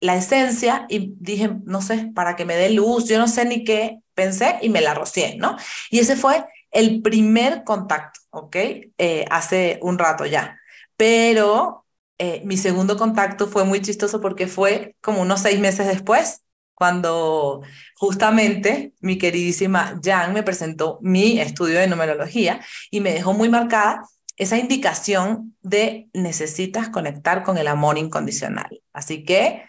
la 0.00 0.16
esencia 0.16 0.86
y 0.88 1.14
dije, 1.18 1.50
no 1.64 1.82
sé, 1.82 2.10
para 2.14 2.36
que 2.36 2.44
me 2.44 2.56
dé 2.56 2.70
luz, 2.70 3.06
yo 3.08 3.18
no 3.18 3.28
sé 3.28 3.44
ni 3.44 3.64
qué 3.64 3.98
pensé 4.14 4.56
y 4.62 4.68
me 4.68 4.80
la 4.80 4.94
rocié, 4.94 5.36
¿no? 5.36 5.56
Y 5.90 5.98
ese 5.98 6.16
fue 6.16 6.44
el 6.70 7.02
primer 7.02 7.64
contacto, 7.64 8.20
¿ok? 8.30 8.56
Eh, 8.98 9.24
hace 9.30 9.78
un 9.82 9.98
rato 9.98 10.26
ya. 10.26 10.58
Pero 10.96 11.86
eh, 12.18 12.42
mi 12.44 12.56
segundo 12.56 12.96
contacto 12.96 13.48
fue 13.48 13.64
muy 13.64 13.80
chistoso 13.80 14.20
porque 14.20 14.46
fue 14.46 14.96
como 15.00 15.22
unos 15.22 15.40
seis 15.40 15.60
meses 15.60 15.86
después, 15.86 16.42
cuando 16.74 17.62
justamente 17.96 18.92
mi 19.00 19.18
queridísima 19.18 20.00
Jan 20.02 20.32
me 20.32 20.44
presentó 20.44 21.00
mi 21.02 21.40
estudio 21.40 21.80
de 21.80 21.88
numerología 21.88 22.60
y 22.92 23.00
me 23.00 23.12
dejó 23.12 23.32
muy 23.32 23.48
marcada 23.48 24.02
esa 24.36 24.58
indicación 24.58 25.56
de 25.60 26.08
necesitas 26.12 26.88
conectar 26.88 27.42
con 27.42 27.58
el 27.58 27.66
amor 27.66 27.98
incondicional. 27.98 28.80
Así 28.92 29.24
que 29.24 29.64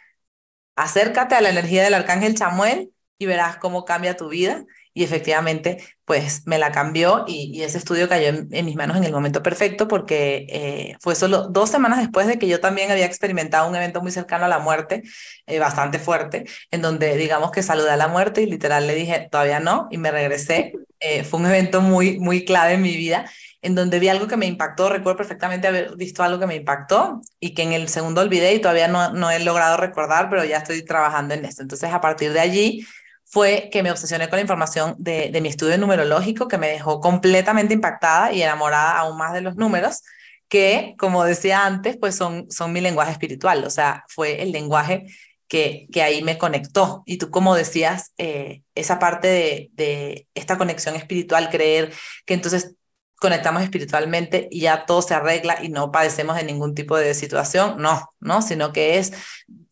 acércate 0.80 1.36
a 1.36 1.42
la 1.42 1.50
energía 1.50 1.84
del 1.84 1.94
arcángel 1.94 2.36
Chamuel 2.36 2.92
y 3.18 3.26
verás 3.26 3.58
cómo 3.58 3.86
cambia 3.86 4.18
tu 4.18 4.30
vida. 4.30 4.66
Y 4.94 5.04
efectivamente, 5.04 5.84
pues 6.04 6.46
me 6.48 6.58
la 6.58 6.72
cambió 6.72 7.24
y, 7.28 7.62
ese 7.62 7.78
estudio 7.78 8.10
cayó 8.10 8.30
en, 8.30 8.66
mis 8.66 8.76
manos 8.76 8.98
en 8.98 9.04
el 9.04 9.12
momento 9.12 9.44
perfecto 9.44 9.88
porque 9.88 10.48
eh, 10.50 10.98
fue 11.00 11.16
solo 11.16 11.48
dos 11.48 11.70
semanas 11.70 12.00
después 12.00 12.28
de 12.28 12.40
que 12.40 12.48
yo 12.48 12.60
también 12.60 12.92
había 12.92 13.06
experimentado 13.06 13.70
un 13.70 13.76
evento 13.76 14.02
muy 14.02 14.12
cercano 14.12 14.46
a 14.46 14.48
la 14.48 14.60
muerte, 14.60 15.04
eh, 15.46 15.60
bastante 15.60 16.00
fuerte, 16.00 16.46
en 16.72 16.82
donde 16.82 17.16
digamos 17.18 17.52
que 17.52 17.62
saludé 17.62 17.92
a 17.92 17.98
la 17.98 18.08
muerte 18.08 18.42
y 18.42 18.48
literal 18.48 18.88
le 18.88 18.96
dije, 18.96 19.28
todavía 19.32 19.60
no, 19.60 19.88
y 19.92 19.98
me 19.98 20.12
regresé. 20.12 20.74
Eh, 21.00 21.24
fue 21.24 21.40
un 21.40 21.46
evento 21.46 21.82
muy, 21.82 22.20
muy 22.20 22.44
clave 22.44 22.74
en 22.74 22.82
mi 22.82 22.98
vida 22.98 23.30
en 23.62 23.76
donde 23.76 24.00
vi 24.00 24.08
algo 24.08 24.28
que 24.28 24.38
me 24.38 24.46
impactó, 24.46 24.90
recuerdo 24.90 25.18
perfectamente 25.18 25.68
haber 25.68 25.96
visto 25.96 26.24
algo 26.24 26.40
que 26.40 26.48
me 26.48 26.56
impactó 26.56 27.22
y 27.40 27.54
que 27.54 27.64
en 27.64 27.74
el 27.74 27.90
segundo 27.90 28.22
olvidé 28.22 28.54
y 28.54 28.60
todavía 28.60 28.88
no, 28.88 29.12
no 29.14 29.30
he 29.32 29.40
logrado 29.40 29.78
recordar, 29.78 30.30
pero 30.30 30.46
ya 30.46 30.58
estoy 30.58 30.84
trabajando 30.84 31.34
en 31.34 31.46
esto. 31.46 31.62
Entonces, 31.62 31.92
a 31.92 32.02
partir 32.02 32.32
de 32.32 32.40
allí 32.40 32.86
fue 33.26 33.70
que 33.72 33.84
me 33.84 33.92
obsesioné 33.92 34.30
con 34.30 34.38
la 34.38 34.42
información 34.42 34.96
de, 34.98 35.30
de 35.32 35.42
mi 35.42 35.50
estudio 35.50 35.78
numerológico, 35.78 36.48
que 36.48 36.58
me 36.58 36.70
dejó 36.70 37.00
completamente 37.00 37.74
impactada 37.74 38.32
y 38.32 38.42
enamorada 38.42 38.98
aún 38.98 39.18
más 39.18 39.34
de 39.34 39.42
los 39.42 39.56
números, 39.56 40.02
que, 40.48 40.96
como 40.98 41.24
decía 41.24 41.66
antes, 41.66 41.98
pues 41.98 42.16
son, 42.16 42.50
son 42.50 42.74
mi 42.74 42.82
lenguaje 42.82 43.12
espiritual, 43.12 43.64
o 43.66 43.70
sea, 43.70 44.04
fue 44.10 44.42
el 44.42 44.52
lenguaje 44.52 45.06
que, 45.48 45.88
que, 45.92 46.02
ahí 46.02 46.24
me 46.24 46.38
conectó. 46.38 47.04
Y 47.06 47.18
tú, 47.18 47.30
como 47.30 47.56
decías, 47.56 48.14
eh, 48.18 48.64
esa 48.76 49.00
parte 49.00 49.28
de, 49.28 49.70
de, 49.74 50.28
esta 50.34 50.58
conexión 50.58 50.96
espiritual, 50.96 51.50
creer 51.50 51.92
que 52.26 52.34
entonces 52.36 52.76
conectamos 53.20 53.64
espiritualmente 53.64 54.48
y 54.50 54.62
ya 54.62 54.86
todo 54.86 55.02
se 55.02 55.14
arregla 55.14 55.64
y 55.64 55.70
no 55.70 55.92
padecemos 55.92 56.36
de 56.36 56.44
ningún 56.44 56.74
tipo 56.74 56.98
de 56.98 57.14
situación, 57.14 57.82
no, 57.82 58.14
no, 58.20 58.42
sino 58.42 58.72
que 58.74 58.98
es 58.98 59.14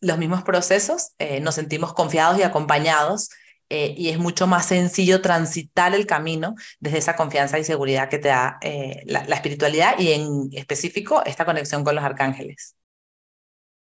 los 0.01 0.17
mismos 0.17 0.43
procesos, 0.43 1.13
eh, 1.19 1.39
nos 1.39 1.55
sentimos 1.55 1.93
confiados 1.93 2.39
y 2.39 2.43
acompañados 2.43 3.29
eh, 3.69 3.93
y 3.97 4.09
es 4.09 4.19
mucho 4.19 4.47
más 4.47 4.65
sencillo 4.67 5.21
transitar 5.21 5.93
el 5.93 6.05
camino 6.05 6.55
desde 6.79 6.99
esa 6.99 7.15
confianza 7.15 7.59
y 7.59 7.63
seguridad 7.63 8.09
que 8.09 8.19
te 8.19 8.29
da 8.29 8.57
eh, 8.61 9.03
la, 9.05 9.25
la, 9.25 9.35
espiritualidad 9.35 9.99
y 9.99 10.13
en 10.13 10.49
específico 10.53 11.21
esta 11.25 11.43
conexión 11.43 11.83
con 11.83 11.95
los 11.95 12.03
arcángeles. 12.03 12.75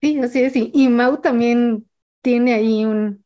Sí, 0.01 0.19
así 0.19 0.41
es. 0.41 0.53
Y 0.55 0.89
Mau 0.89 1.21
también 1.21 1.87
tiene 2.21 2.53
ahí 2.53 2.85
un, 2.85 3.23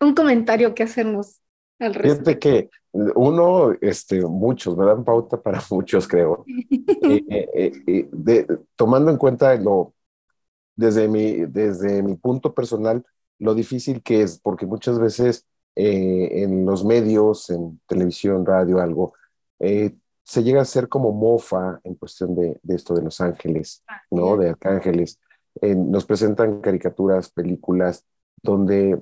un 0.00 0.14
comentario 0.14 0.74
que 0.74 0.82
hacernos. 0.82 1.40
Fíjate 1.78 2.38
que 2.38 2.70
uno, 2.92 3.72
este, 3.80 4.20
muchos, 4.22 4.76
me 4.76 4.84
dan 4.84 5.04
pauta 5.04 5.40
para 5.42 5.62
muchos, 5.70 6.06
creo. 6.06 6.44
Eh, 7.00 7.24
eh, 7.30 7.72
eh, 7.86 8.08
de, 8.12 8.58
tomando 8.76 9.10
en 9.10 9.16
cuenta 9.16 9.54
lo, 9.54 9.94
desde 10.76 11.08
mi, 11.08 11.46
desde 11.46 12.02
mi 12.02 12.16
punto 12.16 12.52
personal, 12.52 13.04
lo 13.38 13.54
difícil 13.54 14.02
que 14.02 14.22
es, 14.22 14.38
porque 14.38 14.66
muchas 14.66 14.98
veces 14.98 15.46
en 15.74 16.66
los 16.66 16.84
medios, 16.84 17.50
en 17.50 17.80
televisión, 17.86 18.44
radio, 18.44 18.80
algo, 18.80 19.14
se 19.58 20.42
llega 20.42 20.60
a 20.60 20.66
ser 20.66 20.88
como 20.88 21.12
mofa 21.12 21.80
en 21.84 21.94
cuestión 21.94 22.34
de, 22.34 22.58
de 22.62 22.74
esto 22.74 22.94
de 22.94 23.02
Los 23.02 23.20
Ángeles, 23.20 23.84
¿no? 24.10 24.36
De 24.36 24.50
arcángeles. 24.50 25.18
nos 25.62 26.04
presentan 26.04 26.60
caricaturas, 26.60 27.30
películas, 27.30 28.04
donde 28.42 29.00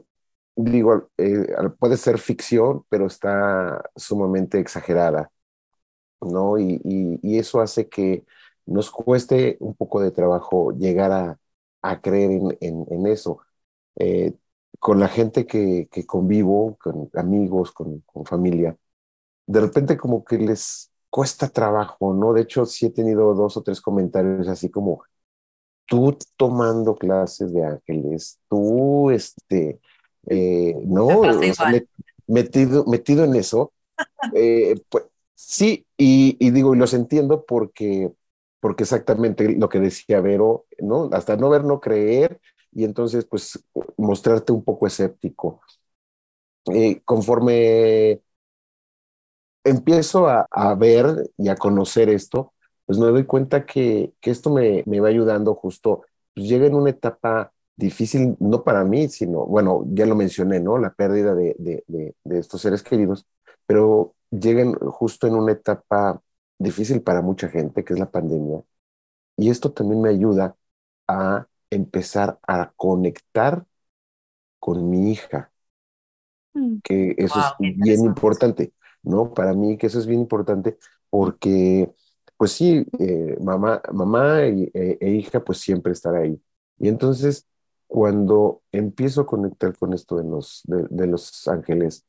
digo, 0.56 1.10
eh, 1.18 1.46
puede 1.78 1.96
ser 1.96 2.18
ficción, 2.18 2.84
pero 2.88 3.06
está 3.06 3.82
sumamente 3.96 4.58
exagerada, 4.58 5.30
¿no? 6.20 6.58
Y, 6.58 6.80
y, 7.22 7.38
eso 7.38 7.60
hace 7.60 7.88
que 7.88 8.24
nos 8.66 8.90
cueste 8.90 9.56
un 9.60 9.74
poco 9.74 10.00
de 10.00 10.10
trabajo 10.10 10.72
llegar 10.72 11.12
a, 11.12 11.38
a 11.82 12.00
creer 12.00 12.32
en, 12.32 12.58
en, 12.60 12.86
en 12.90 13.06
eso. 13.06 13.40
Eh, 13.96 14.34
con 14.78 15.00
la 15.00 15.08
gente 15.08 15.46
que, 15.46 15.88
que 15.90 16.06
convivo, 16.06 16.76
con 16.78 17.10
amigos, 17.14 17.72
con, 17.72 18.00
con, 18.02 18.24
familia, 18.26 18.76
de 19.46 19.60
repente 19.60 19.96
como 19.98 20.24
que 20.24 20.38
les 20.38 20.92
cuesta 21.10 21.48
trabajo, 21.48 22.14
¿no? 22.14 22.32
De 22.32 22.42
hecho, 22.42 22.66
sí 22.66 22.86
he 22.86 22.90
tenido 22.90 23.34
dos 23.34 23.56
o 23.56 23.62
tres 23.62 23.80
comentarios 23.80 24.48
así 24.48 24.70
como, 24.70 25.02
tú 25.86 26.16
tomando 26.36 26.96
clases 26.96 27.52
de 27.52 27.64
ángeles, 27.64 28.38
tú, 28.48 29.10
este, 29.10 29.80
eh, 30.26 30.74
no, 30.84 31.22
metido, 32.26 32.84
metido 32.86 33.24
en 33.24 33.34
eso. 33.34 33.72
Eh, 34.34 34.74
pues, 34.90 35.04
sí, 35.34 35.86
y, 35.96 36.36
y, 36.38 36.50
digo, 36.50 36.74
y 36.74 36.78
los 36.78 36.92
entiendo 36.92 37.46
porque, 37.46 38.12
porque 38.60 38.82
exactamente 38.82 39.56
lo 39.56 39.70
que 39.70 39.78
decía 39.80 40.20
Vero, 40.20 40.66
¿no? 40.78 41.08
Hasta 41.12 41.36
no 41.36 41.48
ver, 41.48 41.64
no 41.64 41.80
creer, 41.80 42.40
y 42.72 42.84
entonces, 42.84 43.24
pues, 43.24 43.64
mostrarte 43.96 44.52
un 44.52 44.64
poco 44.64 44.86
escéptico. 44.86 45.60
Eh, 46.74 47.00
conforme 47.04 48.20
empiezo 49.64 50.28
a, 50.28 50.46
a, 50.50 50.74
ver 50.74 51.30
y 51.38 51.48
a 51.48 51.56
conocer 51.56 52.08
esto, 52.08 52.52
pues 52.86 52.98
me 52.98 53.06
doy 53.06 53.24
cuenta 53.24 53.66
que, 53.66 54.12
que 54.20 54.30
esto 54.30 54.50
me, 54.50 54.82
me 54.86 55.00
va 55.00 55.08
ayudando 55.08 55.54
justo. 55.54 56.02
Pues 56.34 56.48
llega 56.48 56.66
en 56.66 56.74
una 56.74 56.90
etapa 56.90 57.52
difícil, 57.76 58.36
no 58.40 58.64
para 58.64 58.84
mí, 58.84 59.08
sino, 59.08 59.44
bueno, 59.46 59.84
ya 59.88 60.06
lo 60.06 60.16
mencioné, 60.16 60.60
¿no? 60.60 60.78
La 60.78 60.94
pérdida 60.94 61.34
de, 61.34 61.54
de, 61.58 62.14
de, 62.24 62.38
estos 62.38 62.62
seres 62.62 62.82
queridos, 62.82 63.26
pero 63.66 64.14
llegan 64.30 64.74
justo 64.74 65.26
en 65.26 65.34
una 65.34 65.52
etapa 65.52 66.22
difícil 66.58 67.02
para 67.02 67.22
mucha 67.22 67.48
gente, 67.48 67.84
que 67.84 67.92
es 67.92 67.98
la 67.98 68.10
pandemia. 68.10 68.62
Y 69.36 69.50
esto 69.50 69.72
también 69.72 70.00
me 70.02 70.08
ayuda 70.10 70.56
a 71.08 71.46
empezar 71.70 72.38
a 72.46 72.72
conectar 72.76 73.66
con 74.58 74.88
mi 74.88 75.12
hija, 75.12 75.52
mm. 76.54 76.78
que 76.82 77.14
eso 77.18 77.38
es 77.38 77.76
bien 77.76 78.04
importante, 78.04 78.72
¿no? 79.02 79.34
Para 79.34 79.52
mí 79.54 79.76
que 79.76 79.88
eso 79.88 79.98
es 79.98 80.06
bien 80.06 80.20
importante 80.20 80.78
porque, 81.10 81.92
pues 82.36 82.52
sí, 82.52 82.86
eh, 82.98 83.36
mamá, 83.40 83.82
mamá 83.92 84.42
e, 84.42 84.70
e, 85.00 85.10
hija, 85.10 85.44
pues 85.44 85.58
siempre 85.58 85.92
estar 85.92 86.14
ahí. 86.14 86.40
Y 86.78 86.88
entonces 86.88 87.46
cuando 87.86 88.62
empiezo 88.72 89.22
a 89.22 89.26
conectar 89.26 89.76
con 89.78 89.92
esto 89.94 90.16
de 90.16 90.24
los, 90.24 90.62
de, 90.66 91.06
los 91.06 91.46
ángeles, 91.48 92.04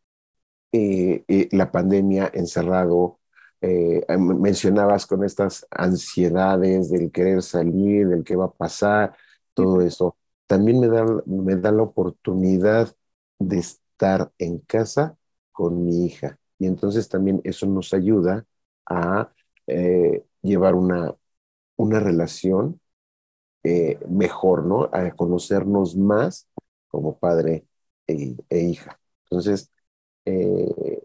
eh, 0.71 1.23
eh, 1.27 1.49
la 1.51 1.71
pandemia 1.71 2.31
encerrado, 2.33 3.19
eh, 3.61 4.05
mencionabas 4.17 5.05
con 5.07 5.23
estas 5.23 5.67
ansiedades 5.71 6.89
del 6.91 7.11
querer 7.11 7.41
salir, 7.43 8.07
del 8.09 8.23
qué 8.23 8.35
va 8.35 8.45
a 8.45 8.51
pasar, 8.51 9.15
todo 9.53 9.81
eso, 9.81 10.17
también 10.47 10.79
me 10.79 10.87
da, 10.87 11.05
me 11.25 11.55
da 11.55 11.71
la 11.71 11.83
oportunidad 11.83 12.95
de 13.39 13.59
estar 13.59 14.31
en 14.37 14.59
casa 14.59 15.17
con 15.51 15.83
mi 15.85 16.05
hija. 16.05 16.39
Y 16.59 16.67
entonces 16.67 17.09
también 17.09 17.41
eso 17.43 17.65
nos 17.67 17.93
ayuda 17.93 18.45
a 18.85 19.31
llevar 20.41 20.75
una, 20.75 21.13
una 21.77 21.99
relación 21.99 22.79
eh, 23.63 23.99
mejor, 24.09 24.65
¿no? 24.65 24.89
A 24.93 25.11
conocernos 25.11 25.95
más 25.95 26.47
como 26.87 27.17
padre 27.19 27.65
e, 28.07 28.35
e 28.49 28.59
hija. 28.61 28.99
Entonces, 29.25 29.71
eh, 30.25 31.01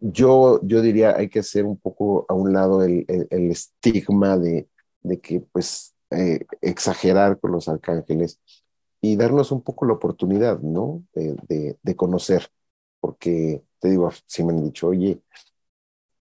yo, 0.00 0.60
yo 0.62 0.80
diría, 0.82 1.16
hay 1.16 1.28
que 1.28 1.40
hacer 1.40 1.64
un 1.64 1.76
poco 1.78 2.26
a 2.28 2.34
un 2.34 2.52
lado 2.52 2.82
el, 2.82 3.04
el, 3.08 3.50
estigma 3.50 4.38
de, 4.38 4.68
de, 5.02 5.20
que, 5.20 5.40
pues, 5.40 5.94
eh, 6.10 6.44
exagerar 6.60 7.38
con 7.40 7.52
los 7.52 7.68
arcángeles 7.68 8.40
y 9.00 9.16
darnos 9.16 9.52
un 9.52 9.62
poco 9.62 9.86
la 9.86 9.94
oportunidad, 9.94 10.60
¿no? 10.60 11.04
De, 11.14 11.36
de, 11.48 11.78
de 11.82 11.96
conocer, 11.96 12.48
porque 13.00 13.62
te 13.80 13.90
digo, 13.90 14.10
si 14.26 14.44
me 14.44 14.52
han 14.52 14.64
dicho, 14.64 14.88
oye, 14.88 15.20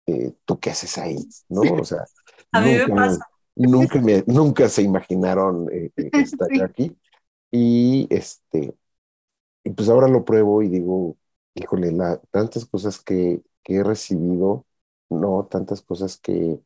eh, 0.08 0.34
¿tú 0.46 0.60
qué 0.60 0.72
haces 0.72 0.98
ahí? 0.98 1.18
¿No? 1.50 1.62
O 1.76 1.84
sea, 1.84 2.06
a 2.52 2.62
mí 2.62 2.74
me 2.74 2.90
pasa. 2.90 3.26
Nunca, 3.60 4.00
me, 4.00 4.24
nunca 4.25 4.70
se 4.70 4.82
imaginaron 4.84 5.70
eh, 5.72 5.92
estar 6.13 6.50
aquí. 6.63 6.98
Y 7.51 8.08
este, 8.10 8.74
y 9.63 9.72
pues 9.72 9.89
ahora 9.89 10.08
lo 10.08 10.25
pruebo 10.25 10.62
y 10.63 10.70
digo, 10.70 11.18
híjole, 11.56 11.92
la, 11.92 12.18
tantas 12.32 12.66
cosas 12.66 13.00
que, 13.04 13.42
que 13.63 13.75
he 13.75 13.84
recibido, 13.84 14.66
no, 15.10 15.48
tantas 15.50 15.82
cosas 15.82 16.18
que, 16.18 16.60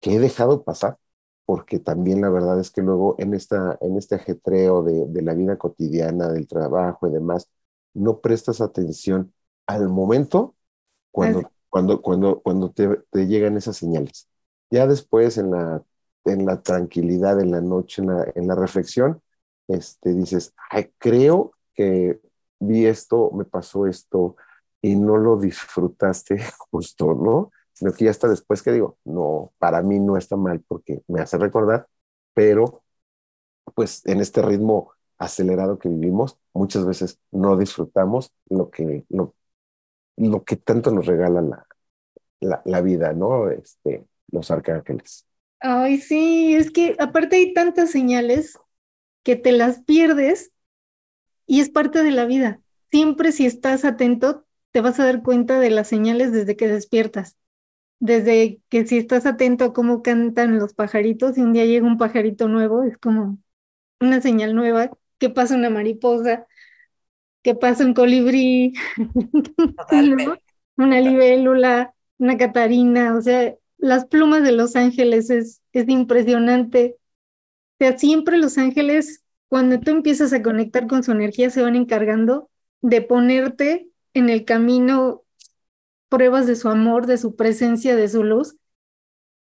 que 0.00 0.14
he 0.16 0.18
dejado 0.20 0.64
pasar, 0.64 0.98
porque 1.46 1.78
también 1.80 2.20
la 2.20 2.30
verdad 2.30 2.60
es 2.60 2.70
que 2.70 2.82
luego 2.82 3.16
en, 3.18 3.34
esta, 3.34 3.78
en 3.80 3.96
este 3.98 4.16
ajetreo 4.16 4.82
de, 4.84 5.06
de 5.08 5.22
la 5.22 5.34
vida 5.34 5.58
cotidiana, 5.58 6.28
del 6.30 6.46
trabajo 6.46 7.08
y 7.08 7.12
demás, 7.12 7.50
no 7.94 8.20
prestas 8.20 8.60
atención 8.60 9.32
al 9.66 9.88
momento 9.88 10.54
cuando, 11.10 11.50
cuando, 11.70 12.02
cuando, 12.02 12.40
cuando 12.42 12.70
te, 12.72 12.88
te, 13.10 13.26
llegan 13.26 13.56
esas 13.56 13.76
señales. 13.76 14.28
Ya 14.70 14.86
después 14.86 15.38
en 15.38 15.50
la, 15.52 15.82
en 16.24 16.46
la 16.46 16.62
tranquilidad, 16.62 17.40
en 17.40 17.50
la 17.50 17.60
noche, 17.60 18.02
en 18.02 18.08
la, 18.08 18.32
en 18.34 18.46
la 18.48 18.54
reflexión, 18.54 19.22
este, 19.68 20.14
dices, 20.14 20.54
Ay, 20.70 20.92
creo 20.98 21.52
que 21.74 22.20
vi 22.60 22.86
esto, 22.86 23.30
me 23.32 23.44
pasó 23.44 23.86
esto 23.86 24.36
y 24.80 24.96
no 24.96 25.16
lo 25.16 25.36
disfrutaste 25.38 26.38
justo, 26.70 27.14
¿no? 27.14 27.50
Sino 27.72 27.92
que 27.92 28.04
ya 28.06 28.10
hasta 28.10 28.28
después 28.28 28.62
que 28.62 28.72
digo, 28.72 28.98
no, 29.04 29.52
para 29.58 29.82
mí 29.82 29.98
no 29.98 30.16
está 30.16 30.36
mal 30.36 30.60
porque 30.68 31.02
me 31.08 31.20
hace 31.20 31.38
recordar, 31.38 31.88
pero 32.34 32.82
pues 33.74 34.04
en 34.06 34.20
este 34.20 34.42
ritmo 34.42 34.92
acelerado 35.18 35.78
que 35.78 35.88
vivimos, 35.88 36.38
muchas 36.52 36.84
veces 36.86 37.20
no 37.30 37.56
disfrutamos 37.56 38.32
lo 38.48 38.70
que, 38.70 39.06
lo, 39.08 39.34
lo 40.16 40.44
que 40.44 40.56
tanto 40.56 40.90
nos 40.92 41.06
regala 41.06 41.42
la, 41.42 41.66
la, 42.40 42.62
la 42.64 42.80
vida, 42.82 43.12
¿no? 43.14 43.50
Este, 43.50 44.06
los 44.32 44.50
arcángeles. 44.50 45.26
Ay, 45.62 45.98
sí, 45.98 46.54
es 46.54 46.70
que 46.70 46.96
aparte 46.98 47.36
hay 47.36 47.54
tantas 47.54 47.90
señales 47.90 48.58
que 49.24 49.36
te 49.36 49.52
las 49.52 49.82
pierdes 49.84 50.52
y 51.46 51.60
es 51.60 51.70
parte 51.70 52.02
de 52.02 52.12
la 52.12 52.26
vida. 52.26 52.60
Siempre 52.90 53.32
si 53.32 53.46
estás 53.46 53.84
atento, 53.84 54.46
te 54.72 54.80
vas 54.80 55.00
a 55.00 55.04
dar 55.06 55.22
cuenta 55.22 55.60
de 55.60 55.70
las 55.70 55.88
señales 55.88 56.32
desde 56.32 56.56
que 56.56 56.68
despiertas. 56.68 57.36
Desde 58.00 58.60
que 58.70 58.86
si 58.86 58.98
estás 58.98 59.26
atento 59.26 59.66
a 59.66 59.72
cómo 59.72 60.02
cantan 60.02 60.58
los 60.58 60.74
pajaritos 60.74 61.38
y 61.38 61.42
un 61.42 61.52
día 61.52 61.66
llega 61.66 61.86
un 61.86 61.98
pajarito 61.98 62.48
nuevo, 62.48 62.84
es 62.84 62.98
como 62.98 63.38
una 64.00 64.20
señal 64.22 64.54
nueva, 64.54 64.90
que 65.18 65.30
pasa 65.30 65.56
una 65.56 65.70
mariposa, 65.70 66.46
que 67.42 67.54
pasa 67.54 67.84
un 67.84 67.94
colibrí, 67.94 68.74
una 70.76 71.00
libélula, 71.00 71.94
una 72.18 72.36
catarina, 72.38 73.16
o 73.16 73.22
sea, 73.22 73.54
las 73.82 74.06
plumas 74.06 74.42
de 74.42 74.52
los 74.52 74.76
ángeles 74.76 75.28
es, 75.28 75.60
es 75.72 75.88
impresionante. 75.88 76.96
O 77.74 77.84
sea, 77.84 77.98
siempre 77.98 78.38
los 78.38 78.56
ángeles 78.56 79.22
cuando 79.52 79.78
tú 79.80 79.90
empiezas 79.90 80.32
a 80.32 80.42
conectar 80.42 80.86
con 80.86 81.02
su 81.02 81.12
energía, 81.12 81.50
se 81.50 81.60
van 81.60 81.76
encargando 81.76 82.48
de 82.80 83.02
ponerte 83.02 83.86
en 84.14 84.30
el 84.30 84.46
camino 84.46 85.24
pruebas 86.08 86.46
de 86.46 86.56
su 86.56 86.70
amor, 86.70 87.04
de 87.04 87.18
su 87.18 87.36
presencia, 87.36 87.94
de 87.94 88.08
su 88.08 88.24
luz. 88.24 88.56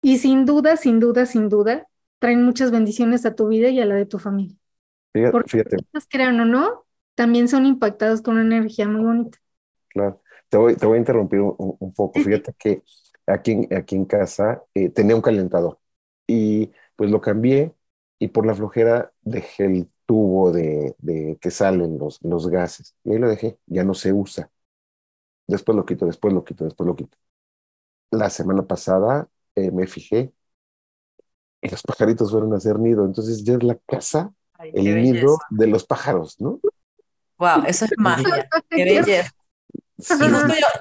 Y 0.02 0.18
sin 0.18 0.44
duda, 0.44 0.76
sin 0.76 1.00
duda, 1.00 1.24
sin 1.24 1.48
duda, 1.48 1.86
traen 2.18 2.44
muchas 2.44 2.70
bendiciones 2.70 3.24
a 3.24 3.34
tu 3.34 3.48
vida 3.48 3.70
y 3.70 3.80
a 3.80 3.86
la 3.86 3.94
de 3.94 4.04
tu 4.04 4.18
familia. 4.18 4.54
Fíjate, 5.14 5.32
Porque 5.32 5.50
fíjate. 5.50 5.76
crean 6.10 6.38
o 6.38 6.44
no, 6.44 6.84
también 7.14 7.48
son 7.48 7.64
impactados 7.64 8.20
con 8.20 8.34
una 8.36 8.56
energía 8.58 8.86
muy 8.86 9.02
bonita. 9.02 9.38
Claro. 9.88 10.20
Te 10.50 10.58
voy, 10.58 10.76
te 10.76 10.84
voy 10.84 10.96
a 10.96 10.98
interrumpir 10.98 11.40
un, 11.40 11.94
poco. 11.94 12.20
Fíjate 12.20 12.52
que 12.58 12.82
aquí, 13.26 13.68
aquí 13.74 13.96
en 13.96 14.04
casa 14.04 14.64
eh, 14.74 14.90
tenía 14.90 15.16
un 15.16 15.22
calentador 15.22 15.78
y 16.26 16.72
pues 16.96 17.10
lo 17.10 17.20
cambié 17.20 17.74
y 18.18 18.28
por 18.28 18.46
la 18.46 18.54
flojera 18.54 19.12
dejé 19.22 19.66
el 19.66 19.90
tubo 20.06 20.52
de, 20.52 20.94
de, 20.98 21.38
que 21.40 21.50
salen 21.50 21.98
los, 21.98 22.20
los 22.22 22.48
gases. 22.48 22.94
Y 23.04 23.12
ahí 23.12 23.18
lo 23.18 23.28
dejé, 23.28 23.58
ya 23.66 23.84
no 23.84 23.94
se 23.94 24.12
usa. 24.12 24.50
Después 25.46 25.76
lo 25.76 25.84
quito, 25.86 26.06
después 26.06 26.34
lo 26.34 26.44
quito, 26.44 26.64
después 26.64 26.86
lo 26.86 26.96
quito. 26.96 27.16
La 28.10 28.30
semana 28.30 28.66
pasada 28.66 29.28
eh, 29.56 29.70
me 29.70 29.86
fijé 29.86 30.32
y 31.62 31.68
los 31.68 31.82
pajaritos 31.82 32.30
fueron 32.30 32.52
a 32.52 32.56
hacer 32.56 32.78
nido. 32.78 33.04
Entonces 33.04 33.42
ya 33.42 33.54
es 33.54 33.62
la 33.62 33.76
casa, 33.86 34.32
el 34.60 34.84
nido 35.02 35.38
de 35.50 35.66
los 35.66 35.84
pájaros, 35.84 36.40
¿no? 36.40 36.60
Wow, 37.38 37.64
eso 37.66 37.84
es 37.84 37.92
magia. 37.98 38.48
Qué 38.70 38.84
belleza. 38.84 39.32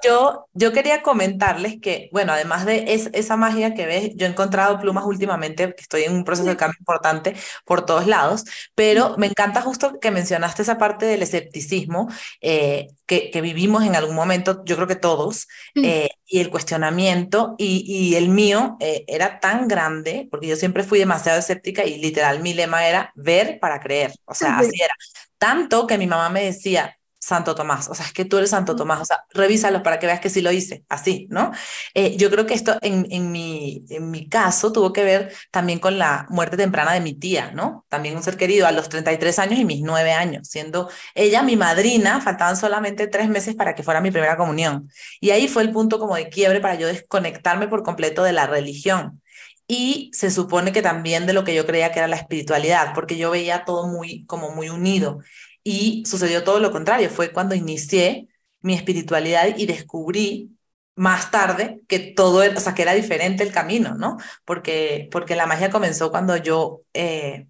Yo, 0.04 0.47
yo, 0.54 0.73
quería 0.73 1.04
comentarles 1.04 1.80
que, 1.80 2.10
bueno, 2.12 2.34
además 2.34 2.65
de 2.65 2.86
esa 3.13 3.38
magia 3.38 3.76
que 3.76 3.86
ves, 3.86 4.12
yo 4.15 4.26
he 4.26 4.30
encontrado 4.30 4.80
plumas 4.80 5.06
últimamente, 5.06 5.76
que 5.76 5.82
estoy 5.82 6.04
en 6.04 6.13
un 6.13 6.23
proceso 6.23 6.49
de 6.49 6.58
cambio 6.58 6.78
importante 6.80 7.36
por 7.63 7.86
todos 7.86 8.08
lados, 8.08 8.43
pero 8.73 9.15
me 9.17 9.28
encanta 9.28 9.62
justo 9.62 9.99
que 9.99 10.10
mencionaste 10.10 10.63
esa 10.63 10.80
parte 10.80 11.06
del 11.06 11.21
escepticismo 11.21 12.10
eh, 12.41 12.88
que, 13.06 13.30
que, 13.30 13.41
vivimos 13.41 13.84
en 13.84 13.95
algún 13.95 14.15
momento, 14.15 14.63
yo 14.65 14.76
creo 14.76 14.88
que 14.88 14.95
todos, 14.95 15.47
eh, 15.76 16.10
y 16.26 16.39
el 16.39 16.49
cuestionamiento, 16.49 17.54
y, 17.60 17.84
y 17.86 18.15
el 18.15 18.30
mío 18.30 18.78
eh, 18.80 19.06
era 19.08 19.39
tan 19.39 19.67
grande, 19.67 20.28
porque 20.32 20.47
yo 20.47 20.56
siempre 20.56 20.84
fui 20.84 20.97
demasiado 20.97 21.38
escéptica 21.38 21.86
y 21.86 21.99
literal 21.99 22.41
mi 22.41 22.54
lema 22.56 22.88
era 22.88 23.12
ver 23.15 23.60
para 23.60 23.80
creer, 23.80 24.13
o 24.26 24.34
sea, 24.34 24.58
así 24.58 24.82
era. 24.82 24.95
Tanto 25.38 25.86
que 25.86 25.97
mi 25.97 26.08
mamá 26.08 26.30
me 26.30 26.45
decía, 26.45 26.97
Santo 27.23 27.55
Tomás, 27.55 27.88
o 27.88 27.95
sea, 27.95 28.05
es 28.05 28.12
que 28.12 28.25
tú 28.25 28.38
eres 28.38 28.49
Santo 28.49 28.75
Tomás, 28.75 28.99
o 28.99 29.05
sea, 29.05 29.23
revísalo 29.33 29.81
para 29.81 29.97
que 29.97 30.07
veas 30.07 30.19
que 30.19 30.29
sí 30.29 30.41
lo 30.41 30.51
hice, 30.51 30.83
así, 30.89 31.25
¿no? 31.29 31.51
Eh, 31.93 32.17
yo 32.17 32.29
creo 32.29 32.45
que 32.45 32.53
esto 32.53 32.77
en, 32.81 33.07
en, 33.12 33.31
mi, 33.31 33.86
en 33.89 34.12
mi 34.12 34.27
caso 34.27 34.73
tuvo 34.73 34.91
que 34.91 35.05
ver 35.05 35.33
también 35.49 35.79
con 35.79 35.97
la 35.97 36.25
muerte 36.29 36.57
temprana 36.57 36.91
de 36.91 36.99
mi 36.99 37.13
tía, 37.13 37.51
¿no? 37.51 37.86
También 37.88 38.17
un 38.17 38.23
ser 38.23 38.36
querido 38.36 38.67
a 38.67 38.73
los 38.73 38.89
33 38.89 39.39
años 39.39 39.57
y 39.57 39.63
mis 39.63 39.81
9 39.81 40.12
años, 40.12 40.49
siendo 40.49 40.89
ella 41.15 41.43
mi 41.43 41.55
madrina, 41.55 42.19
faltaban 42.19 42.57
solamente 42.57 43.07
tres 43.07 43.29
meses 43.29 43.55
para 43.55 43.73
que 43.73 43.83
fuera 43.83 44.01
mi 44.01 44.12
primera 44.12 44.36
comunión. 44.36 44.89
Y 45.21 45.29
ahí 45.29 45.47
fue 45.47 45.63
el 45.63 45.71
punto 45.71 45.99
como 45.99 46.17
de 46.17 46.27
quiebre 46.27 46.59
para 46.59 46.75
yo 46.75 46.88
desconectarme 46.88 47.69
por 47.69 47.83
completo 47.83 48.23
de 48.23 48.33
la 48.33 48.47
religión 48.47 49.21
y 49.65 50.12
se 50.13 50.29
supone 50.29 50.73
que 50.73 50.81
también 50.81 51.25
de 51.25 51.31
lo 51.33 51.45
que 51.45 51.55
yo 51.55 51.65
creía 51.65 51.91
que 51.93 51.99
era 51.99 52.07
la 52.09 52.17
espiritualidad, 52.17 52.93
porque 52.93 53.17
yo 53.17 53.31
veía 53.31 53.63
todo 53.63 53.88
muy 53.88 54.25
como 54.25 54.51
muy 54.51 54.67
unido 54.67 55.19
y 55.63 56.04
sucedió 56.06 56.43
todo 56.43 56.60
lo 56.60 56.71
contrario, 56.71 57.10
fue 57.10 57.32
cuando 57.32 57.56
inicié 57.56 58.28
mi 58.62 58.73
espiritualidad 58.73 59.56
y 59.58 59.65
descubrí 59.65 60.58
más 60.95 61.32
tarde 61.32 61.82
que 61.88 61.99
todo, 61.99 62.43
era, 62.43 62.58
o 62.58 62.62
sea, 62.62 62.73
que 62.76 62.84
era 62.84 62.93
diferente 62.93 63.43
el 63.43 63.52
camino, 63.52 63.95
¿no? 63.95 64.17
Porque, 64.45 65.10
porque 65.12 65.36
la 65.36 65.47
magia 65.47 65.69
comenzó 65.71 66.12
cuando 66.12 66.38
yo, 66.38 66.84
eh, 66.93 67.47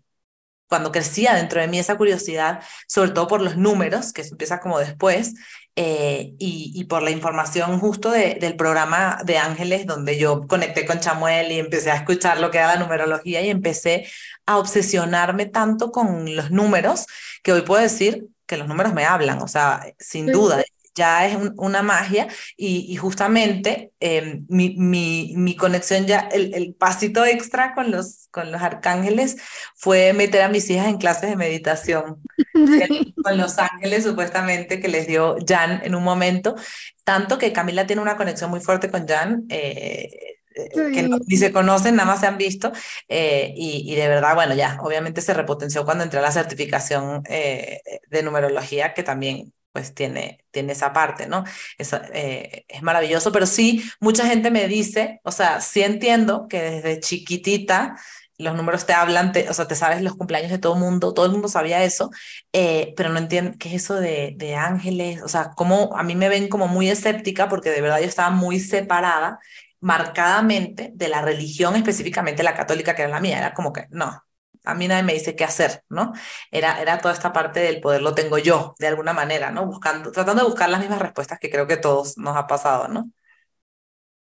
cuando 0.67 0.91
crecía 0.91 1.35
dentro 1.35 1.61
de 1.61 1.67
mí 1.67 1.79
esa 1.79 1.97
curiosidad, 1.97 2.63
sobre 2.87 3.11
todo 3.11 3.27
por 3.27 3.41
los 3.41 3.57
números, 3.57 4.13
que 4.13 4.23
empieza 4.23 4.59
como 4.59 4.79
después, 4.79 5.35
eh, 5.75 6.35
y, 6.37 6.71
y, 6.75 6.83
por 6.83 7.01
la 7.01 7.09
información 7.09 7.79
justo 7.79 8.11
de, 8.11 8.35
del 8.35 8.55
programa 8.55 9.17
de 9.25 9.39
Ángeles, 9.39 9.87
donde 9.87 10.19
yo 10.19 10.47
conecté 10.47 10.85
con 10.85 10.99
Chamuel 10.99 11.51
y 11.51 11.57
empecé 11.57 11.89
a 11.89 11.95
escuchar 11.95 12.39
lo 12.39 12.51
que 12.51 12.59
era 12.59 12.75
la 12.75 12.79
numerología 12.79 13.41
y 13.41 13.49
empecé 13.49 14.07
a 14.45 14.59
obsesionarme 14.59 15.47
tanto 15.47 15.91
con 15.91 16.35
los 16.35 16.51
números 16.51 17.07
que 17.41 17.53
hoy 17.53 17.61
puedo 17.61 17.81
decir 17.81 18.27
que 18.45 18.57
los 18.57 18.67
números 18.67 18.93
me 18.93 19.05
hablan, 19.05 19.41
o 19.41 19.47
sea, 19.47 19.83
sin 19.97 20.27
duda, 20.27 20.63
ya 20.95 21.25
es 21.25 21.37
una 21.57 21.81
magia 21.81 22.27
y, 22.55 22.95
justamente 22.95 23.91
em, 23.99 24.45
mi, 24.49 24.75
mi, 24.77 25.33
mi, 25.35 25.55
conexión 25.55 26.05
ya, 26.05 26.29
el, 26.31 26.53
el, 26.53 26.73
pasito 26.75 27.25
extra 27.25 27.73
con 27.73 27.91
los, 27.91 28.27
con 28.31 28.51
los 28.51 28.61
arcángeles 28.61 29.37
fue 29.75 30.13
meter 30.13 30.41
a 30.41 30.49
mis 30.49 30.69
hijas 30.69 30.87
en 30.87 30.97
clases 30.97 31.29
de 31.29 31.35
meditación 31.35 32.21
con 33.23 33.37
los 33.37 33.57
ángeles 33.57 34.03
supuestamente 34.03 34.79
que 34.79 34.87
les 34.87 35.07
dio 35.07 35.37
Jan 35.47 35.81
en 35.83 35.95
un 35.95 36.03
momento, 36.03 36.55
tanto 37.03 37.37
que 37.37 37.53
Camila 37.53 37.87
tiene 37.87 38.01
una 38.01 38.17
conexión 38.17 38.49
muy 38.49 38.59
fuerte 38.59 38.89
con 38.91 39.07
Jan. 39.07 39.45
Eh, 39.49 40.09
eh, 40.55 40.69
que 40.93 41.09
ni 41.25 41.37
se 41.37 41.51
conocen, 41.51 41.95
nada 41.95 42.05
más 42.11 42.19
se 42.19 42.27
han 42.27 42.37
visto, 42.37 42.71
eh, 43.09 43.55
y, 43.57 43.91
y, 43.91 43.95
de 43.95 44.07
verdad, 44.07 44.35
bueno, 44.35 44.53
ya, 44.53 44.77
obviamente 44.83 45.19
se 45.21 45.33
repotenció 45.33 45.83
cuando 45.83 46.03
entré 46.03 46.19
a 46.19 46.21
la 46.21 46.31
certificación 46.31 47.23
de 47.23 48.21
numerología, 48.23 48.93
que 48.93 49.01
también 49.01 49.51
pues 49.73 49.93
tiene, 49.93 50.45
tiene 50.51 50.73
esa 50.73 50.93
parte, 50.93 51.27
¿no? 51.27 51.43
Es, 51.77 51.91
eh, 52.13 52.65
es 52.67 52.81
maravilloso, 52.83 53.31
pero 53.31 53.45
sí, 53.47 53.83
mucha 53.99 54.25
gente 54.27 54.51
me 54.51 54.67
dice, 54.67 55.19
o 55.23 55.31
sea, 55.31 55.59
sí 55.61 55.81
entiendo 55.81 56.47
que 56.47 56.61
desde 56.61 56.99
chiquitita 56.99 57.97
los 58.37 58.55
números 58.55 58.85
te 58.85 58.93
hablan, 58.93 59.31
o 59.49 59.53
sea, 59.53 59.67
te 59.67 59.75
sabes 59.75 60.01
los 60.01 60.15
cumpleaños 60.15 60.51
de 60.51 60.57
todo 60.59 60.73
el 60.73 60.79
mundo, 60.79 61.13
todo 61.13 61.25
el 61.25 61.31
mundo 61.31 61.47
sabía 61.47 61.83
eso, 61.83 62.11
eh, 62.51 62.93
pero 62.97 63.09
no 63.09 63.17
entiendo 63.19 63.57
qué 63.59 63.69
es 63.69 63.75
eso 63.83 63.95
de, 63.95 64.33
de 64.37 64.55
ángeles, 64.55 65.21
o 65.23 65.27
sea, 65.27 65.51
como 65.55 65.95
a 65.97 66.03
mí 66.03 66.15
me 66.15 66.29
ven 66.29 66.49
como 66.49 66.67
muy 66.67 66.89
escéptica 66.89 67.49
porque 67.49 67.69
de 67.69 67.81
verdad 67.81 67.99
yo 67.99 68.05
estaba 68.05 68.29
muy 68.31 68.59
separada 68.59 69.39
marcadamente 69.79 70.91
de 70.95 71.07
la 71.09 71.21
religión, 71.21 71.75
específicamente 71.75 72.43
la 72.43 72.55
católica 72.55 72.95
que 72.95 73.03
era 73.03 73.11
la 73.11 73.19
mía, 73.19 73.37
era 73.39 73.53
como 73.53 73.73
que 73.73 73.87
no, 73.91 74.23
a 74.63 74.75
mí 74.75 74.87
nadie 74.87 75.03
me 75.03 75.13
dice 75.13 75.35
qué 75.35 75.43
hacer, 75.43 75.83
¿no? 75.89 76.13
Era, 76.51 76.81
era 76.81 76.99
toda 76.99 77.13
esta 77.13 77.33
parte 77.33 77.59
del 77.61 77.81
poder 77.81 78.01
lo 78.01 78.15
tengo 78.15 78.37
yo, 78.37 78.75
de 78.79 78.87
alguna 78.87 79.13
manera, 79.13 79.51
¿no? 79.51 79.65
Buscando, 79.65 80.11
tratando 80.11 80.43
de 80.43 80.49
buscar 80.49 80.69
las 80.69 80.79
mismas 80.81 80.99
respuestas 81.01 81.39
que 81.39 81.49
creo 81.51 81.67
que 81.67 81.77
todos 81.77 82.17
nos 82.17 82.35
ha 82.37 82.47
pasado, 82.47 82.87
¿no? 82.87 83.11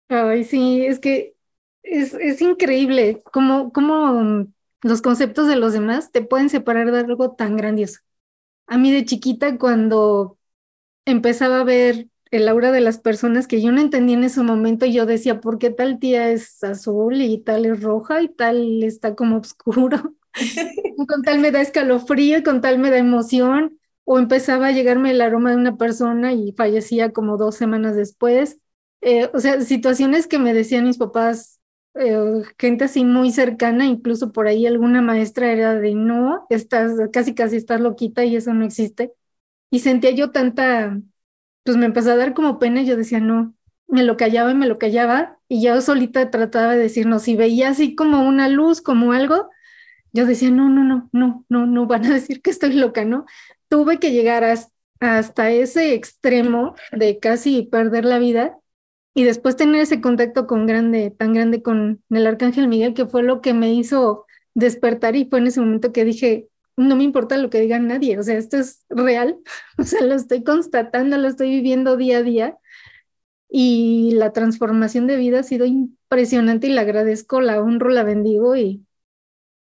Ay, 0.09 0.43
sí, 0.45 0.85
es 0.85 0.99
que 0.99 1.35
es, 1.83 2.13
es 2.13 2.41
increíble 2.41 3.21
cómo, 3.33 3.71
cómo 3.73 4.47
los 4.81 5.01
conceptos 5.01 5.47
de 5.47 5.55
los 5.57 5.73
demás 5.73 6.11
te 6.11 6.21
pueden 6.21 6.49
separar 6.49 6.91
de 6.91 6.99
algo 6.99 7.31
tan 7.35 7.57
grandioso. 7.57 7.99
A 8.67 8.77
mí 8.77 8.91
de 8.93 9.05
chiquita, 9.05 9.57
cuando 9.59 10.39
empezaba 11.05 11.61
a 11.61 11.63
ver 11.65 12.09
el 12.31 12.47
aura 12.47 12.71
de 12.71 12.81
las 12.81 12.99
personas 12.99 13.47
que 13.47 13.61
yo 13.61 13.71
no 13.71 13.81
entendía 13.81 14.15
en 14.17 14.23
ese 14.23 14.41
momento, 14.43 14.85
yo 14.85 15.05
decía, 15.05 15.39
¿por 15.41 15.59
qué 15.59 15.69
tal 15.71 15.99
tía 15.99 16.29
es 16.31 16.63
azul 16.63 17.21
y 17.21 17.39
tal 17.39 17.65
es 17.65 17.81
roja 17.81 18.21
y 18.21 18.29
tal 18.29 18.83
está 18.83 19.15
como 19.15 19.37
oscuro? 19.39 20.15
con 21.07 21.21
tal 21.23 21.39
me 21.39 21.51
da 21.51 21.61
escalofrío 21.61 22.37
y 22.39 22.43
con 22.43 22.61
tal 22.61 22.79
me 22.79 22.89
da 22.91 22.97
emoción. 22.97 23.79
O 24.09 24.19
empezaba 24.19 24.67
a 24.67 24.71
llegarme 24.71 25.11
el 25.11 25.19
aroma 25.21 25.51
de 25.51 25.57
una 25.57 25.77
persona 25.77 26.31
y 26.33 26.53
fallecía 26.53 27.11
como 27.11 27.35
dos 27.37 27.55
semanas 27.55 27.95
después. 27.95 28.59
Eh, 29.01 29.29
o 29.33 29.39
sea, 29.39 29.61
situaciones 29.61 30.27
que 30.27 30.39
me 30.39 30.53
decían 30.53 30.85
mis 30.85 30.97
papás, 30.97 31.59
eh, 31.95 32.17
gente 32.57 32.85
así 32.85 33.03
muy 33.03 33.31
cercana, 33.31 33.85
incluso 33.85 34.31
por 34.31 34.47
ahí 34.47 34.65
alguna 34.65 35.01
maestra 35.01 35.51
era 35.51 35.75
de 35.75 35.93
no, 35.93 36.45
estás 36.49 36.93
casi 37.11 37.35
casi 37.35 37.57
estás 37.57 37.81
loquita 37.81 38.23
y 38.23 38.35
eso 38.37 38.53
no 38.53 38.63
existe. 38.65 39.13
Y 39.71 39.79
sentía 39.79 40.11
yo 40.11 40.31
tanta, 40.31 40.99
pues 41.67 41.75
me 41.75 41.85
empezó 41.85 42.11
a 42.11 42.15
dar 42.15 42.33
como 42.33 42.59
pena 42.59 42.81
y 42.81 42.85
yo 42.85 42.95
decía 42.95 43.19
no, 43.19 43.53
me 43.87 44.03
lo 44.03 44.15
callaba 44.15 44.51
y 44.51 44.55
me 44.55 44.67
lo 44.67 44.79
callaba 44.79 45.37
y 45.49 45.61
yo 45.61 45.81
solita 45.81 46.31
trataba 46.31 46.71
de 46.75 46.79
decir 46.79 47.07
no, 47.07 47.19
si 47.19 47.35
veía 47.35 47.67
así 47.67 47.93
como 47.93 48.25
una 48.25 48.47
luz, 48.47 48.81
como 48.81 49.11
algo, 49.11 49.49
yo 50.13 50.25
decía 50.25 50.49
no, 50.49 50.69
no, 50.69 50.85
no, 50.85 51.09
no, 51.11 51.45
no, 51.49 51.65
no, 51.65 51.85
van 51.85 52.05
a 52.05 52.13
decir 52.13 52.41
que 52.41 52.51
estoy 52.51 52.71
loca, 52.71 53.03
¿no? 53.03 53.25
Tuve 53.67 53.99
que 53.99 54.13
llegar 54.13 54.45
hasta 55.01 55.51
ese 55.51 55.93
extremo 55.93 56.73
de 56.93 57.19
casi 57.19 57.63
perder 57.63 58.05
la 58.05 58.19
vida 58.19 58.57
y 59.13 59.25
después 59.25 59.57
tener 59.57 59.81
ese 59.81 59.99
contacto 59.99 60.47
con 60.47 60.67
grande, 60.67 61.11
tan 61.11 61.33
grande 61.33 61.61
con 61.61 62.01
el 62.11 62.27
arcángel 62.27 62.69
Miguel, 62.69 62.93
que 62.93 63.07
fue 63.07 63.23
lo 63.23 63.41
que 63.41 63.53
me 63.53 63.73
hizo 63.73 64.25
despertar 64.53 65.17
y 65.17 65.25
fue 65.25 65.39
en 65.39 65.47
ese 65.47 65.59
momento 65.59 65.91
que 65.91 66.05
dije, 66.05 66.47
no 66.77 66.95
me 66.95 67.03
importa 67.03 67.37
lo 67.37 67.49
que 67.49 67.59
diga 67.59 67.79
nadie, 67.79 68.17
o 68.19 68.23
sea, 68.23 68.37
esto 68.37 68.57
es 68.57 68.85
real, 68.89 69.37
o 69.77 69.83
sea, 69.83 70.01
lo 70.01 70.15
estoy 70.15 70.43
constatando, 70.43 71.17
lo 71.17 71.27
estoy 71.27 71.49
viviendo 71.49 71.97
día 71.97 72.19
a 72.19 72.23
día 72.23 72.57
y 73.49 74.11
la 74.15 74.33
transformación 74.33 75.07
de 75.07 75.17
vida 75.17 75.39
ha 75.39 75.43
sido 75.43 75.65
impresionante 75.65 76.67
y 76.67 76.71
la 76.71 76.81
agradezco, 76.81 77.41
la 77.41 77.61
honro, 77.61 77.89
la 77.89 78.03
bendigo 78.03 78.55
y, 78.55 78.85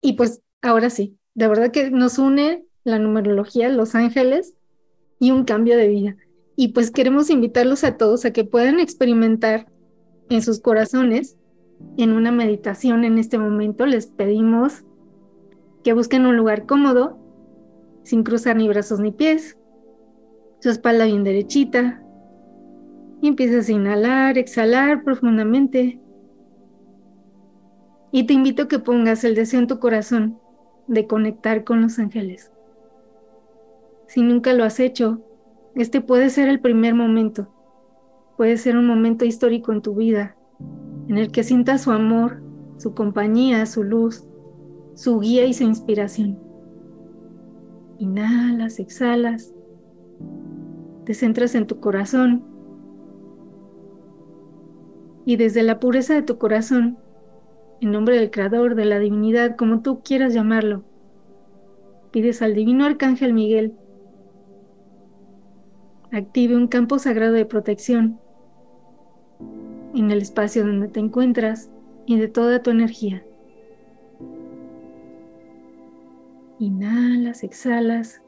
y 0.01 0.14
pues 0.14 0.43
ahora 0.62 0.90
sí, 0.90 1.19
de 1.35 1.49
verdad 1.49 1.71
que 1.71 1.90
nos 1.90 2.19
une 2.19 2.64
la 2.85 2.99
numerología, 2.99 3.69
los 3.69 3.95
ángeles 3.95 4.55
y 5.19 5.31
un 5.31 5.45
cambio 5.45 5.77
de 5.77 5.88
vida. 5.88 6.17
Y 6.57 6.69
pues 6.69 6.90
queremos 6.90 7.31
invitarlos 7.31 7.83
a 7.83 7.97
todos 7.97 8.25
a 8.25 8.33
que 8.33 8.45
puedan 8.45 8.79
experimentar 8.79 9.67
en 10.31 10.43
sus 10.43 10.61
corazones, 10.61 11.37
en 11.97 12.12
una 12.12 12.31
meditación 12.31 13.05
en 13.05 13.19
este 13.19 13.38
momento. 13.38 13.87
Les 13.87 14.07
pedimos 14.07 14.85
que 15.85 15.92
busquen 15.92 16.27
un 16.27 16.37
lugar 16.37 16.66
cómodo, 16.66 17.18
sin 18.03 18.25
cruzar 18.25 18.57
ni 18.57 18.66
brazos 18.66 19.01
ni 19.01 19.12
pies, 19.12 19.59
su 20.61 20.70
espalda 20.70 21.05
bien 21.05 21.23
derechita. 21.23 22.03
Y 23.20 23.29
empiezas 23.29 23.68
a 23.68 23.73
inhalar, 23.73 24.38
exhalar 24.38 25.05
profundamente. 25.05 26.01
Y 28.11 28.27
te 28.27 28.35
invito 28.35 28.64
a 28.64 28.68
que 28.68 28.79
pongas 28.79 29.25
el 29.25 29.35
deseo 29.35 29.61
en 29.61 29.66
tu 29.66 29.79
corazón 29.79 30.38
de 30.87 31.07
conectar 31.07 31.64
con 31.64 31.83
los 31.83 31.99
ángeles. 31.99 32.51
Si 34.07 34.23
nunca 34.23 34.53
lo 34.53 34.64
has 34.64 34.81
hecho, 34.81 35.23
este 35.75 36.01
puede 36.01 36.31
ser 36.31 36.49
el 36.49 36.61
primer 36.61 36.94
momento, 36.94 37.49
puede 38.37 38.57
ser 38.57 38.77
un 38.77 38.87
momento 38.87 39.25
histórico 39.25 39.73
en 39.73 39.83
tu 39.83 39.94
vida, 39.94 40.37
en 41.09 41.18
el 41.18 41.33
que 41.33 41.42
sientas 41.42 41.83
su 41.83 41.90
amor, 41.90 42.42
su 42.79 42.94
compañía, 42.94 43.66
su 43.66 43.83
luz, 43.83 44.25
su 44.94 45.20
guía 45.20 45.44
y 45.44 45.54
su 45.54 45.64
inspiración. 45.64 46.38
Inhalas, 47.98 48.78
exhalas, 48.78 49.54
te 51.04 51.14
centras 51.14 51.54
en 51.54 51.66
tu 51.66 51.80
corazón 51.80 52.44
y 55.24 55.37
desde 55.37 55.62
la 55.62 55.80
pureza 55.80 56.14
de 56.14 56.22
tu 56.22 56.38
corazón, 56.38 56.98
en 57.80 57.92
nombre 57.92 58.16
del 58.16 58.30
Creador, 58.30 58.74
de 58.74 58.85
la 58.85 58.98
divinidad, 58.98 59.57
como 59.57 59.80
tú 59.83 60.00
quieras 60.02 60.35
llamarlo, 60.35 60.85
pides 62.11 62.42
al 62.42 62.54
divino 62.54 62.85
Arcángel 62.85 63.33
Miguel 63.33 63.74
active 66.16 66.57
un 66.57 66.68
campo 66.68 66.98
sagrado 66.98 67.33
de 67.33 67.44
protección 67.44 68.20
en 69.94 70.11
el 70.11 70.22
espacio 70.22 70.64
donde 70.64 70.88
te 70.88 71.00
encuentras 71.00 71.70
y 72.07 72.18
de 72.18 72.28
toda 72.28 72.62
tu 72.62 72.70
energía. 72.70 73.24
Inhalas, 76.59 77.43
exhalas. 77.43 78.23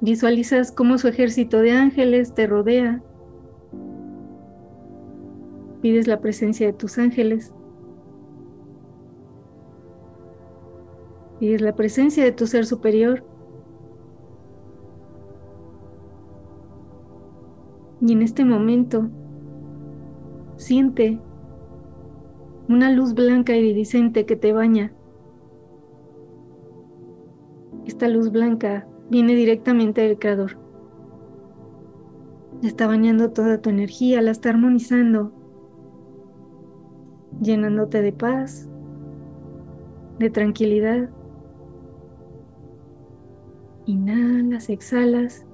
Visualizas 0.00 0.72
cómo 0.72 0.98
su 0.98 1.08
ejército 1.08 1.58
de 1.60 1.72
ángeles 1.72 2.34
te 2.34 2.46
rodea. 2.46 3.02
Pides 5.82 6.06
la 6.06 6.20
presencia 6.20 6.66
de 6.66 6.72
tus 6.72 6.98
ángeles. 6.98 7.52
Pides 11.40 11.60
la 11.60 11.74
presencia 11.74 12.24
de 12.24 12.32
tu 12.32 12.46
ser 12.46 12.64
superior 12.66 13.24
Y 18.00 18.12
en 18.12 18.22
este 18.22 18.44
momento 18.44 19.08
siente 20.56 21.18
una 22.68 22.90
luz 22.90 23.14
blanca 23.14 23.56
iridiscente 23.56 24.26
que 24.26 24.36
te 24.36 24.52
baña. 24.52 24.92
Esta 27.86 28.08
luz 28.08 28.30
blanca 28.30 28.86
viene 29.10 29.34
directamente 29.34 30.02
del 30.02 30.18
Creador. 30.18 30.58
Está 32.62 32.86
bañando 32.86 33.30
toda 33.30 33.62
tu 33.62 33.70
energía, 33.70 34.20
la 34.20 34.32
está 34.32 34.50
armonizando, 34.50 35.32
llenándote 37.40 38.02
de 38.02 38.12
paz, 38.12 38.68
de 40.18 40.30
tranquilidad. 40.30 41.10
Inhalas, 43.86 44.68
exhalas 44.68 45.46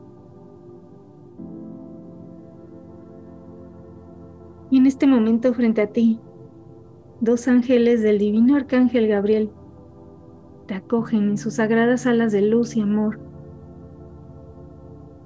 Y 4.73 4.79
en 4.79 4.87
este 4.87 5.07
momento 5.07 5.53
frente 5.53 5.83
a 5.83 5.87
ti, 5.89 6.19
dos 7.21 7.47
ángeles 7.47 8.01
del 8.01 8.19
divino 8.19 8.57
arcángel 8.57 9.07
Gabriel 9.07 9.51
te 10.63 10.75
acogen 10.75 11.31
en 11.31 11.39
sus 11.39 11.55
sagradas 11.55 12.07
alas 12.07 12.33
de 12.33 12.43
luz 12.43 12.77
y 12.77 12.81
amor 12.81 13.21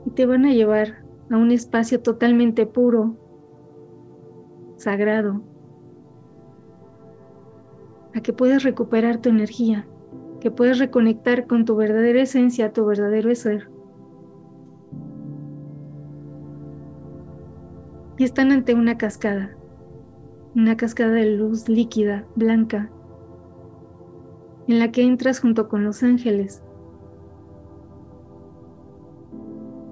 y 0.05 0.11
te 0.11 0.27
van 0.27 0.45
a 0.45 0.53
llevar 0.53 1.05
a 1.31 1.37
un 1.37 1.51
espacio 1.51 2.01
totalmente 2.01 2.67
puro, 2.67 3.17
sagrado, 4.77 5.43
a 8.15 8.21
que 8.21 8.33
puedas 8.33 8.63
recuperar 8.63 9.19
tu 9.19 9.29
energía, 9.29 9.87
que 10.41 10.51
puedas 10.51 10.79
reconectar 10.79 11.47
con 11.47 11.65
tu 11.65 11.77
verdadera 11.77 12.23
esencia, 12.23 12.73
tu 12.73 12.87
verdadero 12.87 13.35
ser. 13.35 13.69
y 18.19 18.25
están 18.25 18.51
ante 18.51 18.75
una 18.75 18.97
cascada, 18.97 19.57
una 20.55 20.77
cascada 20.77 21.13
de 21.13 21.37
luz 21.37 21.69
líquida, 21.69 22.25
blanca, 22.35 22.91
en 24.69 24.79
la 24.79 24.91
que 24.91 25.03
entras 25.03 25.41
junto 25.41 25.69
con 25.69 25.85
los 25.85 26.03
ángeles. 26.03 26.63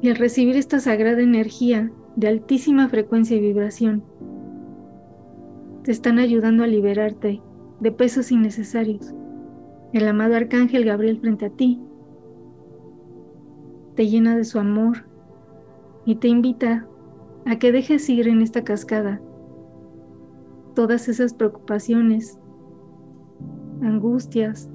Y 0.03 0.11
al 0.11 0.17
recibir 0.17 0.57
esta 0.57 0.81
sagrada 0.81 1.23
energía 1.23 1.91
de 2.17 2.29
altísima 2.29 2.89
frecuencia 2.89 3.37
y 3.37 3.41
vibración, 3.41 4.05
te 5.83 5.93
están 5.93 6.19
ayudando 6.19 6.65
a 6.65 6.67
liberarte 6.67 7.41
de 7.81 7.93
pesos 7.93 8.33
innecesarios. 8.33 9.15
El 9.93 10.09
amado 10.09 10.35
Arcángel 10.35 10.85
Gabriel 10.85 11.21
frente 11.21 11.47
a 11.47 11.51
ti 11.51 11.81
te 13.95 14.09
llena 14.09 14.37
de 14.37 14.45
su 14.45 14.59
amor 14.59 15.07
y 16.05 16.17
te 16.17 16.29
invita 16.29 16.87
a 17.47 17.59
que 17.59 17.73
dejes 17.73 18.09
ir 18.09 18.29
en 18.29 18.43
esta 18.43 18.65
cascada 18.65 19.21
todas 20.75 21.09
esas 21.09 21.35
preocupaciones, 21.35 22.39
angustias, 23.83 24.71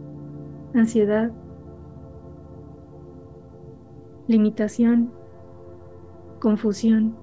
ansiedad, 0.73 1.31
limitación, 4.27 5.11
confusión, 6.39 7.15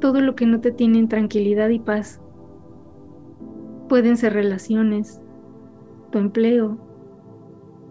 todo 0.00 0.20
lo 0.20 0.34
que 0.34 0.46
no 0.46 0.60
te 0.60 0.70
tiene 0.70 0.98
en 0.98 1.08
tranquilidad 1.08 1.68
y 1.70 1.78
paz. 1.78 2.20
Pueden 3.88 4.16
ser 4.16 4.32
relaciones, 4.32 5.20
tu 6.10 6.18
empleo, 6.18 6.78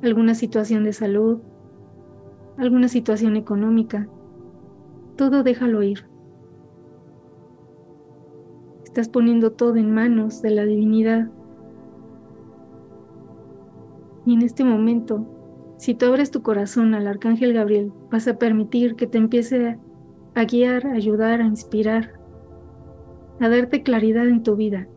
alguna 0.01 0.35
situación 0.35 0.83
de 0.83 0.93
salud, 0.93 1.39
alguna 2.57 2.87
situación 2.87 3.35
económica 3.35 4.07
todo 5.15 5.43
déjalo 5.43 5.83
ir. 5.83 6.05
Estás 8.93 9.09
poniendo 9.09 9.53
todo 9.53 9.77
en 9.77 9.91
manos 9.91 10.43
de 10.43 10.51
la 10.51 10.65
divinidad. 10.65 11.27
Y 14.23 14.35
en 14.35 14.43
este 14.43 14.63
momento, 14.63 15.25
si 15.77 15.95
tú 15.95 16.05
abres 16.05 16.29
tu 16.29 16.43
corazón 16.43 16.93
al 16.93 17.07
Arcángel 17.07 17.53
Gabriel, 17.53 17.91
vas 18.11 18.27
a 18.27 18.37
permitir 18.37 18.95
que 18.95 19.07
te 19.07 19.17
empiece 19.17 19.79
a 20.35 20.43
guiar, 20.45 20.85
a 20.85 20.91
ayudar, 20.91 21.41
a 21.41 21.45
inspirar, 21.47 22.19
a 23.39 23.49
darte 23.49 23.81
claridad 23.81 24.27
en 24.27 24.43
tu 24.43 24.55
vida. 24.55 24.87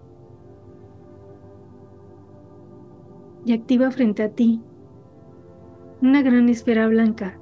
Y 3.47 3.55
activa 3.55 3.91
frente 3.91 4.25
a 4.25 4.29
ti 4.29 4.61
una 6.03 6.21
gran 6.21 6.51
esfera 6.51 6.87
blanca 6.87 7.39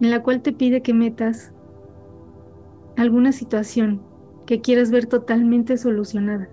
en 0.00 0.10
la 0.10 0.20
cual 0.24 0.42
te 0.42 0.52
pide 0.52 0.82
que 0.82 0.94
metas 0.94 1.52
alguna 2.96 3.30
situación 3.30 4.09
que 4.50 4.60
quieras 4.60 4.90
ver 4.90 5.06
totalmente 5.06 5.76
solucionada. 5.76 6.48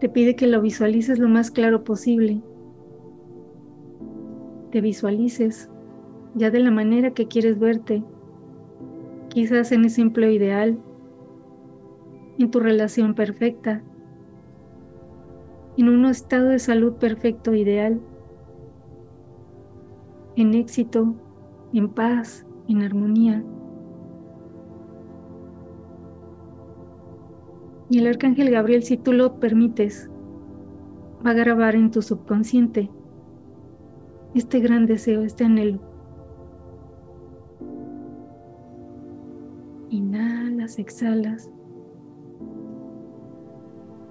Te 0.00 0.08
pide 0.08 0.34
que 0.34 0.46
lo 0.46 0.62
visualices 0.62 1.18
lo 1.18 1.28
más 1.28 1.50
claro 1.50 1.84
posible. 1.84 2.40
Te 4.70 4.80
visualices 4.80 5.68
ya 6.34 6.50
de 6.50 6.60
la 6.60 6.70
manera 6.70 7.10
que 7.10 7.28
quieres 7.28 7.58
verte, 7.58 8.02
quizás 9.28 9.72
en 9.72 9.84
ese 9.84 10.00
empleo 10.00 10.30
ideal, 10.30 10.78
en 12.38 12.50
tu 12.50 12.60
relación 12.60 13.14
perfecta, 13.14 13.82
en 15.76 15.90
un 15.90 16.06
estado 16.06 16.48
de 16.48 16.60
salud 16.60 16.94
perfecto 16.94 17.52
ideal 17.54 18.00
en 20.36 20.54
éxito, 20.54 21.14
en 21.74 21.90
paz, 21.90 22.46
en 22.68 22.82
armonía. 22.82 23.44
Y 27.88 27.98
el 27.98 28.06
arcángel 28.06 28.50
Gabriel, 28.50 28.82
si 28.82 28.96
tú 28.96 29.12
lo 29.12 29.38
permites, 29.40 30.10
va 31.24 31.30
a 31.30 31.34
grabar 31.34 31.74
en 31.74 31.90
tu 31.90 32.02
subconsciente 32.02 32.90
este 34.34 34.60
gran 34.60 34.86
deseo, 34.86 35.22
este 35.22 35.44
anhelo. 35.44 35.80
Inhalas, 39.90 40.78
exhalas. 40.78 41.50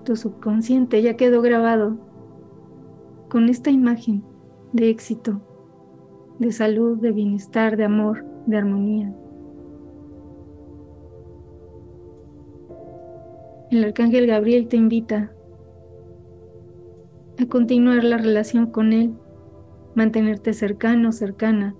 Tu 0.05 0.15
subconsciente 0.15 1.01
ya 1.01 1.15
quedó 1.15 1.41
grabado 1.41 1.97
con 3.29 3.49
esta 3.49 3.69
imagen 3.69 4.23
de 4.71 4.89
éxito, 4.89 5.41
de 6.39 6.51
salud, 6.51 6.99
de 6.99 7.11
bienestar, 7.11 7.77
de 7.77 7.85
amor, 7.85 8.25
de 8.45 8.57
armonía. 8.57 9.13
El 13.73 13.83
arcángel 13.83 14.27
Gabriel 14.27 14.67
te 14.67 14.77
invita 14.77 15.31
a 17.39 17.45
continuar 17.47 18.03
la 18.03 18.17
relación 18.17 18.67
con 18.67 18.93
él, 18.93 19.15
mantenerte 19.95 20.53
cercano, 20.53 21.11
cercana, 21.11 21.75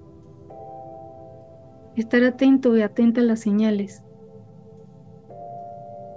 estar 1.96 2.24
atento 2.24 2.76
y 2.76 2.82
atenta 2.82 3.22
a 3.22 3.24
las 3.24 3.42
señales 3.42 4.04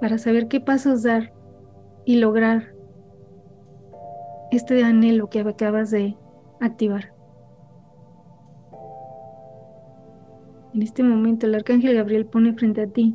para 0.00 0.16
saber 0.16 0.48
qué 0.48 0.62
pasos 0.62 1.02
dar 1.02 1.34
y 2.06 2.16
lograr 2.16 2.74
este 4.52 4.82
anhelo 4.82 5.28
que 5.28 5.40
acabas 5.40 5.90
de 5.90 6.16
activar. 6.58 7.12
En 10.72 10.80
este 10.80 11.02
momento 11.02 11.44
el 11.44 11.54
arcángel 11.54 11.96
Gabriel 11.96 12.24
pone 12.24 12.54
frente 12.54 12.80
a 12.80 12.86
ti 12.86 13.14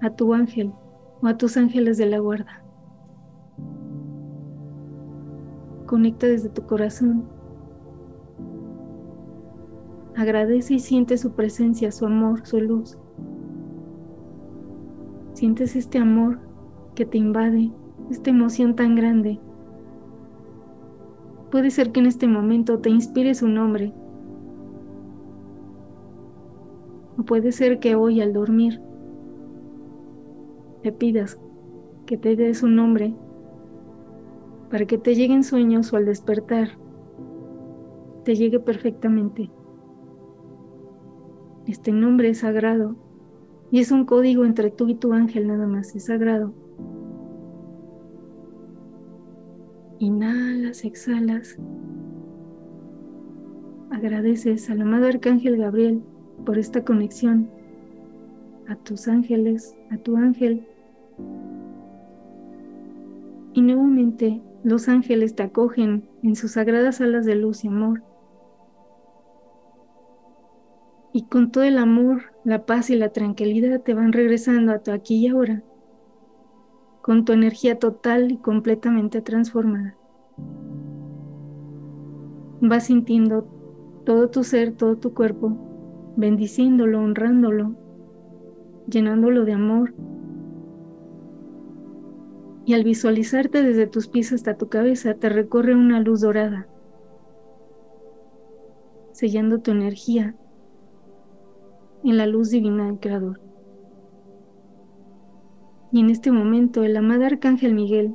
a 0.00 0.08
tu 0.10 0.32
ángel 0.32 0.72
o 1.22 1.26
a 1.26 1.38
tus 1.38 1.56
ángeles 1.56 1.96
de 1.98 2.06
la 2.06 2.18
guarda. 2.18 2.62
Conecta 5.86 6.26
desde 6.26 6.48
tu 6.48 6.66
corazón. 6.66 7.24
Agradece 10.16 10.74
y 10.74 10.78
siente 10.78 11.16
su 11.16 11.32
presencia, 11.32 11.92
su 11.92 12.06
amor, 12.06 12.46
su 12.46 12.60
luz. 12.60 12.98
Sientes 15.34 15.76
este 15.76 15.98
amor 15.98 16.40
que 16.94 17.06
te 17.06 17.18
invade, 17.18 17.72
esta 18.10 18.30
emoción 18.30 18.76
tan 18.76 18.94
grande. 18.94 19.40
Puede 21.50 21.70
ser 21.70 21.92
que 21.92 22.00
en 22.00 22.06
este 22.06 22.26
momento 22.26 22.78
te 22.78 22.90
inspire 22.90 23.34
su 23.34 23.46
nombre 23.46 23.94
O 27.18 27.24
puede 27.24 27.52
ser 27.52 27.78
que 27.78 27.94
hoy 27.94 28.20
al 28.20 28.32
dormir 28.32 28.80
le 30.82 30.92
pidas 30.92 31.38
que 32.06 32.16
te 32.16 32.36
des 32.36 32.62
un 32.62 32.76
nombre 32.76 33.14
para 34.70 34.86
que 34.86 34.98
te 34.98 35.14
lleguen 35.14 35.44
sueños 35.44 35.92
o 35.92 35.96
al 35.96 36.06
despertar 36.06 36.70
te 38.24 38.34
llegue 38.34 38.60
perfectamente. 38.60 39.50
Este 41.66 41.92
nombre 41.92 42.30
es 42.30 42.38
sagrado 42.38 42.96
y 43.70 43.80
es 43.80 43.90
un 43.90 44.04
código 44.04 44.44
entre 44.44 44.70
tú 44.70 44.88
y 44.88 44.94
tu 44.94 45.12
ángel 45.12 45.46
nada 45.46 45.66
más, 45.66 45.94
es 45.94 46.06
sagrado. 46.06 46.52
Inhalas, 49.98 50.84
exhalas. 50.84 51.56
Agradeces 53.90 54.68
al 54.70 54.80
amado 54.80 55.06
arcángel 55.06 55.56
Gabriel 55.56 56.02
por 56.44 56.58
esta 56.58 56.84
conexión 56.84 57.48
a 58.68 58.76
tus 58.76 59.06
ángeles, 59.06 59.76
a 59.90 59.98
tu 59.98 60.16
ángel. 60.16 60.66
Y 63.52 63.62
nuevamente 63.62 64.42
los 64.64 64.88
ángeles 64.88 65.34
te 65.34 65.42
acogen 65.42 66.08
en 66.22 66.36
sus 66.36 66.52
sagradas 66.52 67.00
alas 67.00 67.26
de 67.26 67.34
luz 67.34 67.64
y 67.64 67.68
amor. 67.68 68.02
Y 71.12 71.24
con 71.26 71.50
todo 71.50 71.64
el 71.64 71.78
amor, 71.78 72.22
la 72.44 72.64
paz 72.64 72.88
y 72.88 72.96
la 72.96 73.10
tranquilidad 73.10 73.82
te 73.82 73.92
van 73.92 74.12
regresando 74.12 74.72
a 74.72 74.78
tu 74.78 74.92
aquí 74.92 75.16
y 75.16 75.28
ahora, 75.28 75.62
con 77.02 77.24
tu 77.24 77.32
energía 77.32 77.78
total 77.78 78.32
y 78.32 78.38
completamente 78.38 79.20
transformada. 79.20 79.96
Vas 82.62 82.86
sintiendo 82.86 83.46
todo 84.04 84.30
tu 84.30 84.44
ser, 84.44 84.72
todo 84.72 84.96
tu 84.96 85.12
cuerpo 85.12 85.72
bendiciéndolo, 86.16 87.00
honrándolo, 87.00 87.74
llenándolo 88.88 89.44
de 89.44 89.52
amor. 89.52 89.94
Y 92.64 92.74
al 92.74 92.84
visualizarte 92.84 93.62
desde 93.62 93.86
tus 93.86 94.08
pies 94.08 94.32
hasta 94.32 94.56
tu 94.56 94.68
cabeza, 94.68 95.14
te 95.14 95.28
recorre 95.28 95.74
una 95.74 96.00
luz 96.00 96.20
dorada, 96.20 96.68
sellando 99.12 99.60
tu 99.60 99.72
energía 99.72 100.36
en 102.04 102.16
la 102.16 102.26
luz 102.26 102.50
divina 102.50 102.86
del 102.86 103.00
Creador. 103.00 103.40
Y 105.90 106.00
en 106.00 106.10
este 106.10 106.32
momento 106.32 106.84
el 106.84 106.96
amado 106.96 107.26
Arcángel 107.26 107.74
Miguel 107.74 108.14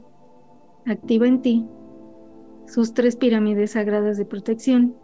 activa 0.86 1.28
en 1.28 1.42
ti 1.42 1.68
sus 2.66 2.94
tres 2.94 3.16
pirámides 3.16 3.72
sagradas 3.72 4.18
de 4.18 4.26
protección, 4.26 4.96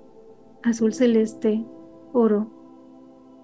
azul 0.64 0.94
celeste, 0.94 1.66
oro 2.12 2.52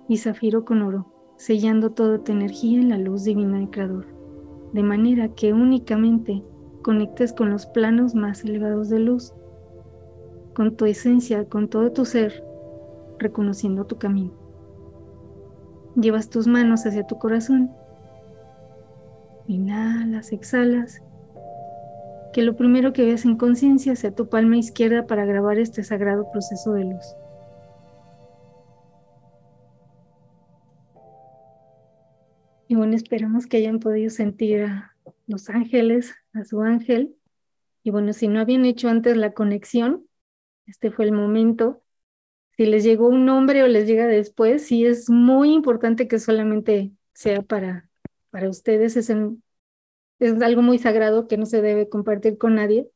y 0.10 0.18
zafiro 0.18 0.66
con 0.66 0.82
oro, 0.82 1.34
sellando 1.38 1.92
toda 1.92 2.24
tu 2.24 2.32
energía 2.32 2.80
en 2.80 2.90
la 2.90 2.98
luz 2.98 3.24
divina 3.24 3.58
del 3.58 3.70
Creador, 3.70 4.08
de 4.74 4.84
manera 4.84 5.30
que 5.30 5.54
únicamente 5.54 6.44
conectes 6.82 7.34
con 7.34 7.50
los 7.50 7.66
planos 7.66 8.16
más 8.16 8.44
elevados 8.44 8.90
de 8.90 9.00
luz, 9.00 9.34
con 10.54 10.76
tu 10.76 10.86
esencia, 10.86 11.46
con 11.46 11.70
todo 11.70 11.92
tu 11.92 12.06
ser, 12.06 12.44
reconociendo 13.18 13.86
tu 13.86 13.98
camino. 13.98 14.34
Llevas 15.96 16.30
tus 16.30 16.48
manos 16.48 16.86
hacia 16.86 17.08
tu 17.08 17.18
corazón. 17.18 17.72
Inhalas, 19.48 20.32
exhalas. 20.32 21.02
Que 22.32 22.44
lo 22.44 22.56
primero 22.56 22.94
que 22.94 23.06
veas 23.06 23.26
en 23.26 23.38
conciencia 23.38 23.96
sea 23.96 24.12
tu 24.12 24.30
palma 24.30 24.58
izquierda 24.58 25.08
para 25.08 25.26
grabar 25.26 25.58
este 25.58 25.84
sagrado 25.84 26.32
proceso 26.32 26.74
de 26.74 26.86
luz. 26.86 27.16
Y 32.70 32.76
bueno, 32.76 32.96
esperamos 32.96 33.48
que 33.48 33.58
hayan 33.58 33.80
podido 33.80 34.12
sentir 34.12 34.62
a 34.64 34.96
los 35.28 35.50
ángeles, 35.50 36.14
a 36.34 36.46
su 36.46 36.62
ángel. 36.62 37.16
Y 37.84 37.92
bueno, 37.92 38.14
si 38.14 38.28
no 38.30 38.40
habían 38.40 38.66
hecho 38.66 38.90
antes 38.90 39.18
la 39.18 39.34
conexión, 39.34 40.08
este 40.68 40.92
fue 40.92 41.06
el 41.06 41.12
momento. 41.12 41.84
Si 42.58 42.66
les 42.68 42.84
llegó 42.84 43.08
un 43.10 43.26
nombre 43.26 43.64
o 43.64 43.68
les 43.68 43.88
llega 43.88 44.08
después, 44.08 44.68
sí 44.68 44.86
es 44.86 45.10
muy 45.10 45.54
importante 45.54 46.08
que 46.08 46.20
solamente 46.20 46.92
sea 47.14 47.42
para, 47.42 47.90
para 48.32 48.50
ustedes. 48.50 48.98
Es, 48.98 49.10
es 50.20 50.42
algo 50.42 50.62
muy 50.62 50.78
sagrado 50.78 51.28
que 51.28 51.38
no 51.38 51.46
se 51.46 51.62
debe 51.62 51.90
compartir 51.90 52.38
con 52.38 52.56
nadie, 52.56 52.90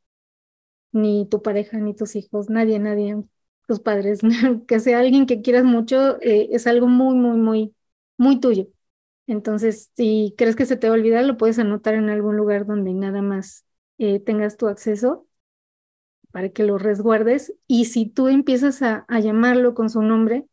ni 0.92 1.26
tu 1.28 1.42
pareja, 1.42 1.78
ni 1.78 1.94
tus 1.94 2.16
hijos, 2.16 2.48
nadie, 2.50 2.78
nadie, 2.78 3.16
tus 3.66 3.80
padres. 3.80 4.20
que 4.68 4.80
sea 4.80 5.00
alguien 5.00 5.26
que 5.26 5.42
quieras 5.42 5.64
mucho, 5.64 6.20
eh, 6.22 6.48
es 6.52 6.66
algo 6.66 6.86
muy, 6.88 7.14
muy, 7.16 7.36
muy 7.38 7.74
muy 8.16 8.40
tuyo. 8.40 8.68
Entonces, 9.26 9.90
si 9.96 10.34
crees 10.36 10.56
que 10.56 10.66
se 10.66 10.76
te 10.76 10.88
va 10.88 10.94
a 10.94 10.98
olvidar, 10.98 11.24
lo 11.24 11.36
puedes 11.38 11.58
anotar 11.58 11.94
en 11.94 12.10
algún 12.10 12.36
lugar 12.36 12.66
donde 12.66 12.92
nada 12.94 13.22
más 13.22 13.64
eh, 13.98 14.20
tengas 14.20 14.56
tu 14.56 14.68
acceso 14.68 15.26
para 16.30 16.50
que 16.50 16.64
lo 16.64 16.78
resguardes. 16.78 17.54
Y 17.66 17.86
si 17.86 18.06
tú 18.06 18.28
empiezas 18.28 18.82
a, 18.82 19.04
a 19.08 19.20
llamarlo 19.20 19.74
con 19.74 19.90
su 19.90 20.02
nombre, 20.02 20.46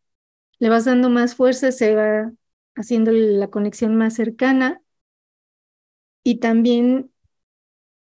le 0.59 0.69
vas 0.69 0.85
dando 0.85 1.09
más 1.09 1.35
fuerza, 1.35 1.71
se 1.73 1.95
va 1.95 2.33
haciendo 2.75 3.11
la 3.13 3.49
conexión 3.49 3.95
más 3.97 4.15
cercana. 4.15 4.81
Y 6.23 6.39
también 6.39 7.11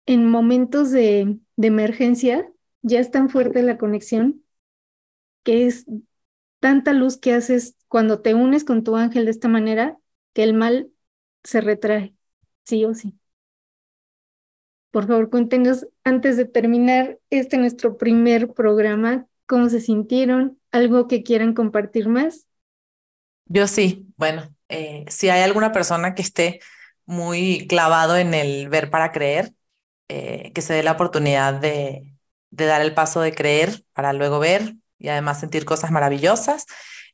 en 0.08 0.30
momentos 0.30 0.92
de, 0.92 1.40
de 1.58 1.68
emergencia, 1.68 2.52
ya 2.84 3.00
es 3.00 3.12
tan 3.12 3.30
fuerte 3.30 3.64
la 3.64 3.78
conexión 3.80 4.44
que 5.44 5.68
es 5.68 5.86
tanta 6.62 6.94
luz 6.94 7.18
que 7.20 7.34
haces 7.36 7.78
cuando 7.90 8.22
te 8.24 8.36
unes 8.36 8.66
con 8.66 8.86
tu 8.86 8.98
ángel 8.98 9.26
de 9.26 9.32
esta 9.32 9.50
manera 9.50 9.99
que 10.34 10.44
el 10.44 10.54
mal 10.54 10.92
se 11.44 11.62
retrae, 11.62 12.16
sí 12.66 12.86
o 12.86 12.94
sí. 12.94 13.18
Por 14.92 15.08
favor, 15.08 15.30
cuéntenos 15.30 15.88
antes 16.04 16.36
de 16.38 16.46
terminar 16.46 17.20
este 17.30 17.58
nuestro 17.58 17.98
primer 17.98 18.54
programa, 18.54 19.28
cómo 19.46 19.70
se 19.70 19.82
sintieron, 19.82 20.60
algo 20.72 21.08
que 21.08 21.24
quieran 21.24 21.54
compartir 21.54 22.08
más. 22.10 22.48
Yo 23.46 23.68
sí, 23.68 24.08
bueno, 24.18 24.54
eh, 24.70 25.06
si 25.10 25.30
hay 25.30 25.42
alguna 25.42 25.72
persona 25.72 26.14
que 26.16 26.22
esté 26.22 26.60
muy 27.06 27.66
clavado 27.68 28.18
en 28.18 28.34
el 28.34 28.70
ver 28.70 28.90
para 28.92 29.12
creer, 29.12 29.54
eh, 30.10 30.52
que 30.54 30.62
se 30.62 30.74
dé 30.74 30.84
la 30.84 30.94
oportunidad 30.94 31.56
de, 31.56 32.14
de 32.52 32.66
dar 32.66 32.82
el 32.82 32.94
paso 32.94 33.22
de 33.22 33.34
creer 33.34 33.84
para 33.94 34.14
luego 34.14 34.40
ver 34.40 34.76
y 35.00 35.10
además 35.10 35.40
sentir 35.40 35.66
cosas 35.66 35.92
maravillosas. 35.92 36.66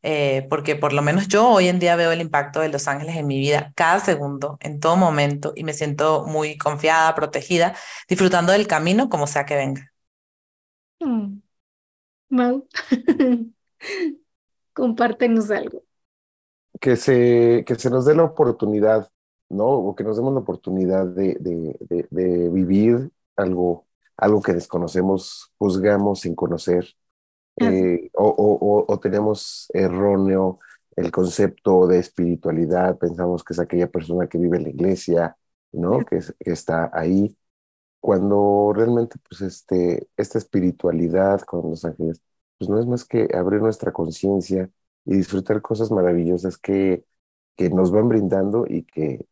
Eh, 0.04 0.48
porque 0.50 0.76
por 0.76 0.94
lo 0.94 1.02
menos 1.02 1.28
yo 1.28 1.50
hoy 1.50 1.68
en 1.68 1.80
día 1.80 1.96
veo 1.96 2.12
el 2.12 2.22
impacto 2.22 2.60
de 2.60 2.70
los 2.70 2.88
ángeles 2.88 3.16
en 3.16 3.28
mi 3.28 3.40
vida 3.40 3.72
cada 3.76 4.00
segundo, 4.00 4.58
en 4.62 4.80
todo 4.80 4.96
momento, 4.98 5.54
y 5.56 5.64
me 5.64 5.74
siento 5.74 6.26
muy 6.26 6.58
confiada, 6.58 7.16
protegida, 7.16 7.76
disfrutando 8.08 8.52
del 8.52 8.68
camino 8.68 9.10
como 9.10 9.28
sea 9.28 9.46
que 9.46 9.56
venga. 9.56 9.92
Mm. 11.00 11.42
compártenos 14.74 15.50
algo. 15.50 15.84
Que 16.80 16.98
se, 16.98 17.64
que 17.66 17.76
se 17.76 17.90
nos 17.90 18.06
dé 18.06 18.14
la 18.16 18.24
oportunidad, 18.24 19.10
¿no? 19.50 19.66
O 19.66 19.96
que 19.96 20.04
nos 20.04 20.18
demos 20.18 20.34
la 20.34 20.42
oportunidad 20.42 21.08
de, 21.08 21.38
de, 21.40 22.08
de, 22.12 22.50
vivir 22.50 23.10
algo, 23.38 23.88
algo 24.18 24.42
que 24.42 24.54
desconocemos, 24.54 25.52
juzgamos 25.58 26.22
sin 26.22 26.36
conocer, 26.36 26.86
eh, 27.58 28.10
o, 28.14 28.86
o, 28.88 29.00
tenemos 29.00 29.68
erróneo 29.74 30.60
el 30.96 31.12
concepto 31.12 31.88
de 31.88 32.00
espiritualidad, 32.00 32.98
pensamos 32.98 33.44
que 33.44 33.54
es 33.54 33.60
aquella 33.60 33.90
persona 33.90 34.28
que 34.28 34.38
vive 34.38 34.58
en 34.58 34.64
la 34.64 34.70
iglesia, 34.70 35.38
¿no? 35.72 36.00
Que, 36.06 36.20
que 36.40 36.52
está 36.52 36.90
ahí, 36.94 37.38
cuando 38.00 38.72
realmente 38.76 39.18
pues 39.28 39.42
este, 39.42 40.08
esta 40.18 40.38
espiritualidad 40.38 41.42
con 41.42 41.70
los 41.72 41.86
ángeles, 41.86 42.22
pues 42.58 42.70
no 42.70 42.80
es 42.80 42.86
más 42.86 43.06
que 43.06 43.28
abrir 43.36 43.62
nuestra 43.62 43.92
conciencia 43.92 44.70
y 45.06 45.16
disfrutar 45.18 45.62
cosas 45.62 45.92
maravillosas 45.92 46.58
que, 46.58 47.06
que 47.56 47.70
nos 47.70 47.92
van 47.92 48.10
brindando 48.10 48.66
y 48.68 48.84
que, 48.84 49.28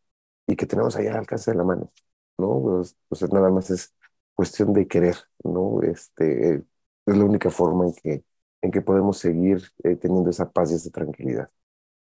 y 0.46 0.56
que 0.56 0.66
tenemos 0.66 0.96
ahí 0.96 1.06
al 1.06 1.16
alcance 1.18 1.52
de 1.52 1.56
la 1.58 1.64
mano, 1.64 1.92
¿no? 2.38 2.62
Pues, 2.62 2.96
pues 3.08 3.32
nada 3.32 3.50
más 3.50 3.70
es 3.70 3.94
cuestión 4.34 4.72
de 4.72 4.88
querer, 4.88 5.16
¿no? 5.44 5.82
Este, 5.82 6.64
es 7.06 7.16
la 7.16 7.24
única 7.24 7.50
forma 7.50 7.86
en 7.86 7.94
que, 7.94 8.24
en 8.62 8.70
que 8.70 8.80
podemos 8.82 9.18
seguir 9.18 9.62
eh, 9.82 9.96
teniendo 9.96 10.30
esa 10.30 10.50
paz 10.50 10.72
y 10.72 10.74
esa 10.76 10.90
tranquilidad. 10.90 11.48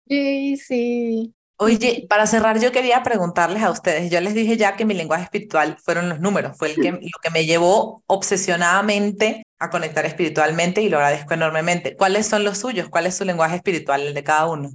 Sí, 0.08 0.56
sí. 0.56 1.34
Oye, 1.58 2.06
para 2.08 2.26
cerrar, 2.26 2.60
yo 2.60 2.70
quería 2.70 3.02
preguntarles 3.02 3.62
a 3.62 3.70
ustedes. 3.70 4.10
Yo 4.10 4.20
les 4.20 4.34
dije 4.34 4.56
ya 4.56 4.76
que 4.76 4.84
mi 4.84 4.92
lenguaje 4.94 5.24
espiritual 5.24 5.78
fueron 5.82 6.08
los 6.10 6.20
números, 6.20 6.56
fue 6.58 6.72
el 6.72 6.74
que, 6.76 6.92
lo 6.92 7.18
que 7.22 7.30
me 7.32 7.46
llevó 7.46 8.02
obsesionadamente 8.06 9.46
a 9.58 9.70
conectar 9.70 10.04
espiritualmente 10.04 10.82
y 10.82 10.90
lo 10.90 10.98
agradezco 10.98 11.32
enormemente. 11.32 11.96
¿Cuáles 11.96 12.26
son 12.26 12.44
los 12.44 12.58
suyos? 12.58 12.88
¿Cuál 12.90 13.06
es 13.06 13.16
su 13.16 13.24
lenguaje 13.24 13.56
espiritual, 13.56 14.02
el 14.02 14.14
de 14.14 14.22
cada 14.22 14.46
uno? 14.50 14.70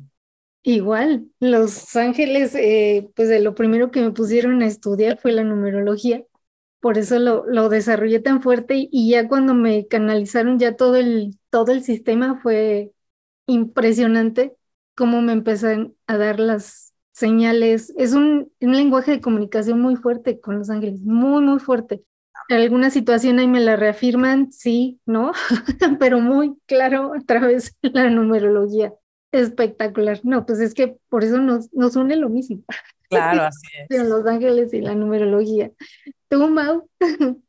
Igual, 0.64 1.28
los 1.40 1.96
ángeles, 1.96 2.54
eh, 2.56 3.10
pues 3.16 3.30
de 3.30 3.40
lo 3.40 3.56
primero 3.56 3.92
que 3.92 4.02
me 4.02 4.12
pusieron 4.12 4.62
a 4.62 4.68
estudiar 4.68 5.20
fue 5.20 5.32
la 5.32 5.44
numerología 5.44 6.24
por 6.82 6.98
eso 6.98 7.20
lo, 7.20 7.46
lo 7.46 7.70
desarrollé 7.70 8.20
tan 8.20 8.42
fuerte 8.42 8.90
y, 8.92 9.12
ya 9.12 9.28
cuando 9.28 9.54
me 9.54 9.88
canalizaron 9.88 10.60
ya 10.60 10.76
todo 10.76 10.96
el, 10.96 11.38
todo 11.50 11.72
el 11.72 11.84
sistema 11.84 12.40
fue 12.42 12.92
impresionante 13.46 14.58
cómo 14.96 15.22
me 15.22 15.34
empezaron 15.34 15.96
a 16.08 16.18
dar 16.18 16.40
las 16.40 16.94
señales. 17.12 17.94
Es 17.98 18.14
un, 18.14 18.52
un 18.60 18.76
lenguaje 18.76 19.12
de 19.12 19.22
comunicación 19.22 19.80
muy 19.80 19.96
fuerte 19.96 20.42
con 20.42 20.58
los 20.58 20.70
ángeles, 20.70 21.00
muy, 21.02 21.44
muy 21.44 21.60
fuerte. 21.60 22.04
Alguna 22.50 22.90
situación 22.90 23.40
ahí 23.40 23.48
me 23.48 23.60
la 23.60 23.76
reafirman, 23.76 24.52
sí, 24.52 25.00
¿no? 25.06 25.32
Pero 26.00 26.20
muy 26.20 26.58
claro 26.66 27.14
a 27.14 27.22
través 27.22 27.78
de 27.84 27.92
la 27.92 28.10
numerología. 28.10 28.92
Espectacular. 29.32 30.20
No, 30.24 30.46
pues 30.46 30.60
es 30.60 30.74
que 30.74 30.98
por 31.10 31.24
eso 31.24 31.38
nos, 31.38 31.72
nos 31.74 31.96
une 31.96 32.16
lo 32.16 32.28
mismo. 32.28 32.64
Claro, 33.10 33.44
así 33.48 33.68
es. 33.88 34.10
Los 34.10 34.26
ángeles 34.26 34.74
y 34.74 34.82
la 34.82 34.96
numerología. 34.96 35.72
¿Tú, 36.32 36.48
Mau? 36.48 36.90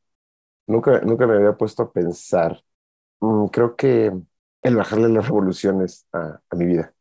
nunca, 0.67 1.01
nunca 1.03 1.25
me 1.25 1.37
había 1.37 1.57
puesto 1.57 1.85
a 1.85 1.93
pensar. 1.93 2.61
Mm, 3.21 3.47
creo 3.47 3.77
que 3.77 4.13
el 4.63 4.77
bajarle 4.77 5.09
las 5.09 5.27
revoluciones 5.29 6.05
a, 6.13 6.41
a 6.51 6.57
mi 6.57 6.67
vida. 6.67 6.93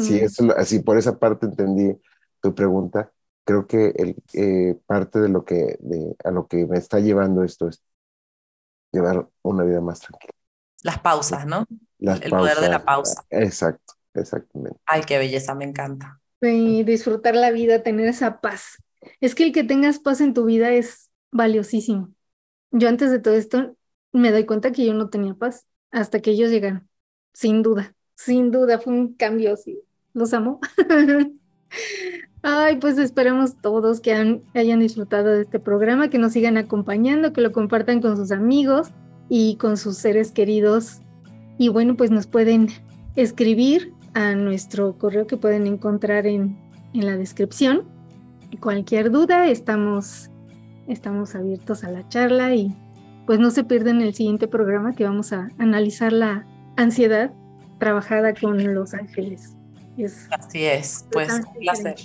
Si 0.00 0.14
mm. 0.14 0.24
eso, 0.24 0.54
así 0.56 0.78
por 0.78 0.96
esa 0.96 1.18
parte 1.18 1.46
entendí 1.46 2.00
tu 2.40 2.54
pregunta. 2.54 3.10
Creo 3.42 3.66
que 3.66 3.88
el, 3.96 4.14
eh, 4.34 4.78
parte 4.86 5.18
de 5.18 5.28
lo 5.28 5.44
que 5.44 5.76
de, 5.80 6.14
a 6.22 6.30
lo 6.30 6.46
que 6.46 6.66
me 6.66 6.78
está 6.78 7.00
llevando 7.00 7.42
esto 7.42 7.66
es 7.66 7.82
llevar 8.92 9.26
una 9.42 9.64
vida 9.64 9.80
más 9.80 9.98
tranquila. 9.98 10.34
Las 10.84 11.00
pausas, 11.00 11.46
¿no? 11.46 11.66
el 11.98 12.30
poder 12.30 12.58
de 12.58 12.68
la 12.68 12.84
pausa. 12.84 13.24
Exacto, 13.30 13.94
exactamente. 14.14 14.78
Ay, 14.86 15.02
qué 15.02 15.18
belleza, 15.18 15.56
me 15.56 15.64
encanta. 15.64 16.20
Sí, 16.40 16.84
disfrutar 16.84 17.34
la 17.34 17.50
vida, 17.50 17.82
tener 17.82 18.06
esa 18.06 18.40
paz. 18.40 18.80
Es 19.20 19.34
que 19.34 19.42
el 19.42 19.52
que 19.52 19.64
tengas 19.64 19.98
paz 19.98 20.20
en 20.20 20.32
tu 20.32 20.44
vida 20.44 20.70
es 20.70 21.07
valiosísimo. 21.30 22.12
Yo 22.70 22.88
antes 22.88 23.10
de 23.10 23.18
todo 23.18 23.34
esto 23.34 23.76
me 24.12 24.30
doy 24.30 24.44
cuenta 24.46 24.72
que 24.72 24.84
yo 24.84 24.94
no 24.94 25.08
tenía 25.08 25.34
paz 25.34 25.66
hasta 25.90 26.20
que 26.20 26.32
ellos 26.32 26.50
llegaron. 26.50 26.88
Sin 27.32 27.62
duda, 27.62 27.94
sin 28.14 28.50
duda 28.50 28.78
fue 28.78 28.92
un 28.92 29.14
cambio, 29.14 29.56
sí. 29.56 29.80
Los 30.12 30.34
amo. 30.34 30.60
Ay, 32.42 32.76
pues 32.76 32.98
esperamos 32.98 33.60
todos 33.60 34.00
que 34.00 34.12
hayan 34.54 34.80
disfrutado 34.80 35.32
de 35.32 35.42
este 35.42 35.58
programa, 35.58 36.08
que 36.08 36.18
nos 36.18 36.32
sigan 36.32 36.56
acompañando, 36.56 37.32
que 37.32 37.40
lo 37.40 37.52
compartan 37.52 38.00
con 38.00 38.16
sus 38.16 38.30
amigos 38.30 38.88
y 39.28 39.56
con 39.56 39.76
sus 39.76 39.96
seres 39.96 40.30
queridos. 40.32 41.00
Y 41.58 41.68
bueno, 41.68 41.96
pues 41.96 42.10
nos 42.10 42.26
pueden 42.26 42.68
escribir 43.16 43.92
a 44.14 44.34
nuestro 44.34 44.96
correo 44.98 45.26
que 45.26 45.36
pueden 45.36 45.66
encontrar 45.66 46.26
en, 46.26 46.56
en 46.94 47.06
la 47.06 47.16
descripción. 47.16 47.84
Cualquier 48.60 49.10
duda, 49.10 49.48
estamos 49.48 50.30
estamos 50.88 51.34
abiertos 51.34 51.84
a 51.84 51.90
la 51.90 52.08
charla 52.08 52.54
y 52.54 52.74
pues 53.26 53.38
no 53.38 53.50
se 53.50 53.62
pierden 53.62 54.00
el 54.00 54.14
siguiente 54.14 54.48
programa 54.48 54.94
que 54.94 55.04
vamos 55.04 55.32
a 55.32 55.48
analizar 55.58 56.12
la 56.12 56.46
ansiedad 56.76 57.30
trabajada 57.78 58.34
con 58.34 58.74
los 58.74 58.94
ángeles. 58.94 59.54
Así 60.30 60.64
es, 60.64 61.06
pues 61.12 61.32
un 61.32 61.60
placer. 61.60 61.96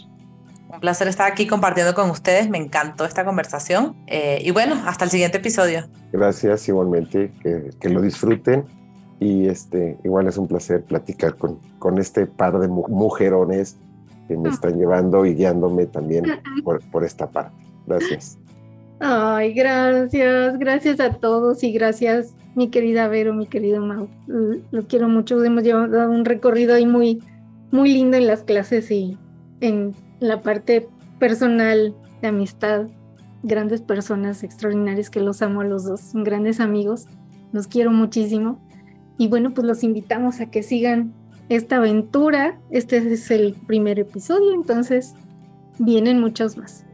Un 0.68 0.80
placer 0.80 1.08
estar 1.08 1.32
aquí 1.32 1.46
compartiendo 1.46 1.94
con 1.94 2.10
ustedes, 2.10 2.50
me 2.50 2.58
encantó 2.58 3.06
esta 3.06 3.24
conversación 3.24 3.96
eh, 4.08 4.40
y 4.44 4.50
bueno, 4.52 4.82
hasta 4.86 5.06
el 5.06 5.12
siguiente 5.12 5.38
episodio. 5.38 5.88
Gracias 6.12 6.68
igualmente, 6.68 7.32
que, 7.42 7.70
que, 7.80 7.90
lo 7.90 8.02
disfruten 8.02 8.66
y 9.20 9.48
este, 9.48 10.00
igual 10.04 10.28
es 10.28 10.38
un 10.38 10.48
placer 10.48 10.84
platicar 10.84 11.36
con, 11.36 11.60
con 11.78 12.00
este 12.00 12.26
par 12.26 12.58
de 12.58 12.68
mujerones 12.68 13.78
que 14.28 14.36
me 14.36 14.50
ah. 14.50 14.54
están 14.54 14.78
llevando 14.78 15.26
y 15.26 15.36
guiándome 15.36 15.86
también 15.86 16.26
por, 16.64 16.82
por 16.90 17.04
esta 17.04 17.30
parte. 17.30 17.56
Gracias. 17.86 18.40
Ay, 19.00 19.54
gracias, 19.54 20.58
gracias 20.58 21.00
a 21.00 21.14
todos 21.14 21.64
y 21.64 21.72
gracias 21.72 22.36
mi 22.56 22.70
querida 22.70 23.08
Vero, 23.08 23.34
mi 23.34 23.48
querido 23.48 23.82
Mau. 23.82 24.08
Lo 24.28 24.88
quiero 24.88 25.10
mucho, 25.10 25.44
hemos 25.44 25.64
llevado 25.64 26.10
un 26.10 26.26
recorrido 26.26 26.76
ahí 26.76 26.86
muy, 26.86 27.22
muy 27.72 27.92
lindo 27.92 28.18
en 28.18 28.28
las 28.28 28.44
clases 28.44 28.92
y 28.92 29.18
en 29.62 29.94
la 30.20 30.42
parte 30.42 30.88
personal 31.20 31.96
de 32.22 32.28
amistad. 32.28 32.88
Grandes 33.42 33.82
personas 33.82 34.44
extraordinarias 34.44 35.10
que 35.10 35.20
los 35.20 35.42
amo 35.42 35.62
a 35.62 35.66
los 35.66 35.84
dos, 35.84 36.00
son 36.00 36.24
grandes 36.24 36.60
amigos, 36.60 37.08
los 37.52 37.68
quiero 37.68 37.92
muchísimo. 37.92 38.66
Y 39.18 39.28
bueno, 39.28 39.54
pues 39.54 39.68
los 39.68 39.84
invitamos 39.84 40.40
a 40.40 40.50
que 40.50 40.64
sigan 40.64 41.14
esta 41.50 41.78
aventura. 41.78 42.60
Este 42.72 42.98
es 42.98 43.32
el 43.32 43.56
primer 43.68 44.00
episodio, 44.00 44.54
entonces 44.54 45.14
vienen 45.78 46.22
muchos 46.22 46.58
más. 46.58 46.86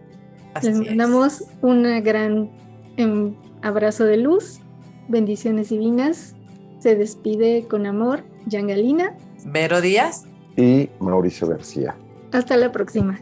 Les 0.64 0.80
mandamos 0.80 1.44
un 1.62 1.84
gran 2.04 2.50
em, 2.98 3.34
abrazo 3.62 4.06
de 4.06 4.18
luz, 4.18 4.60
bendiciones 5.08 5.70
divinas. 5.70 6.36
Se 6.80 6.96
despide 6.96 7.66
con 7.68 7.86
amor, 7.86 8.24
Yangalina. 8.48 9.16
Vero 9.46 9.82
Díaz. 9.82 10.26
y 10.58 10.90
Mauricio 11.00 11.48
García. 11.48 11.96
Hasta 12.32 12.58
la 12.58 12.72
próxima. 12.72 13.20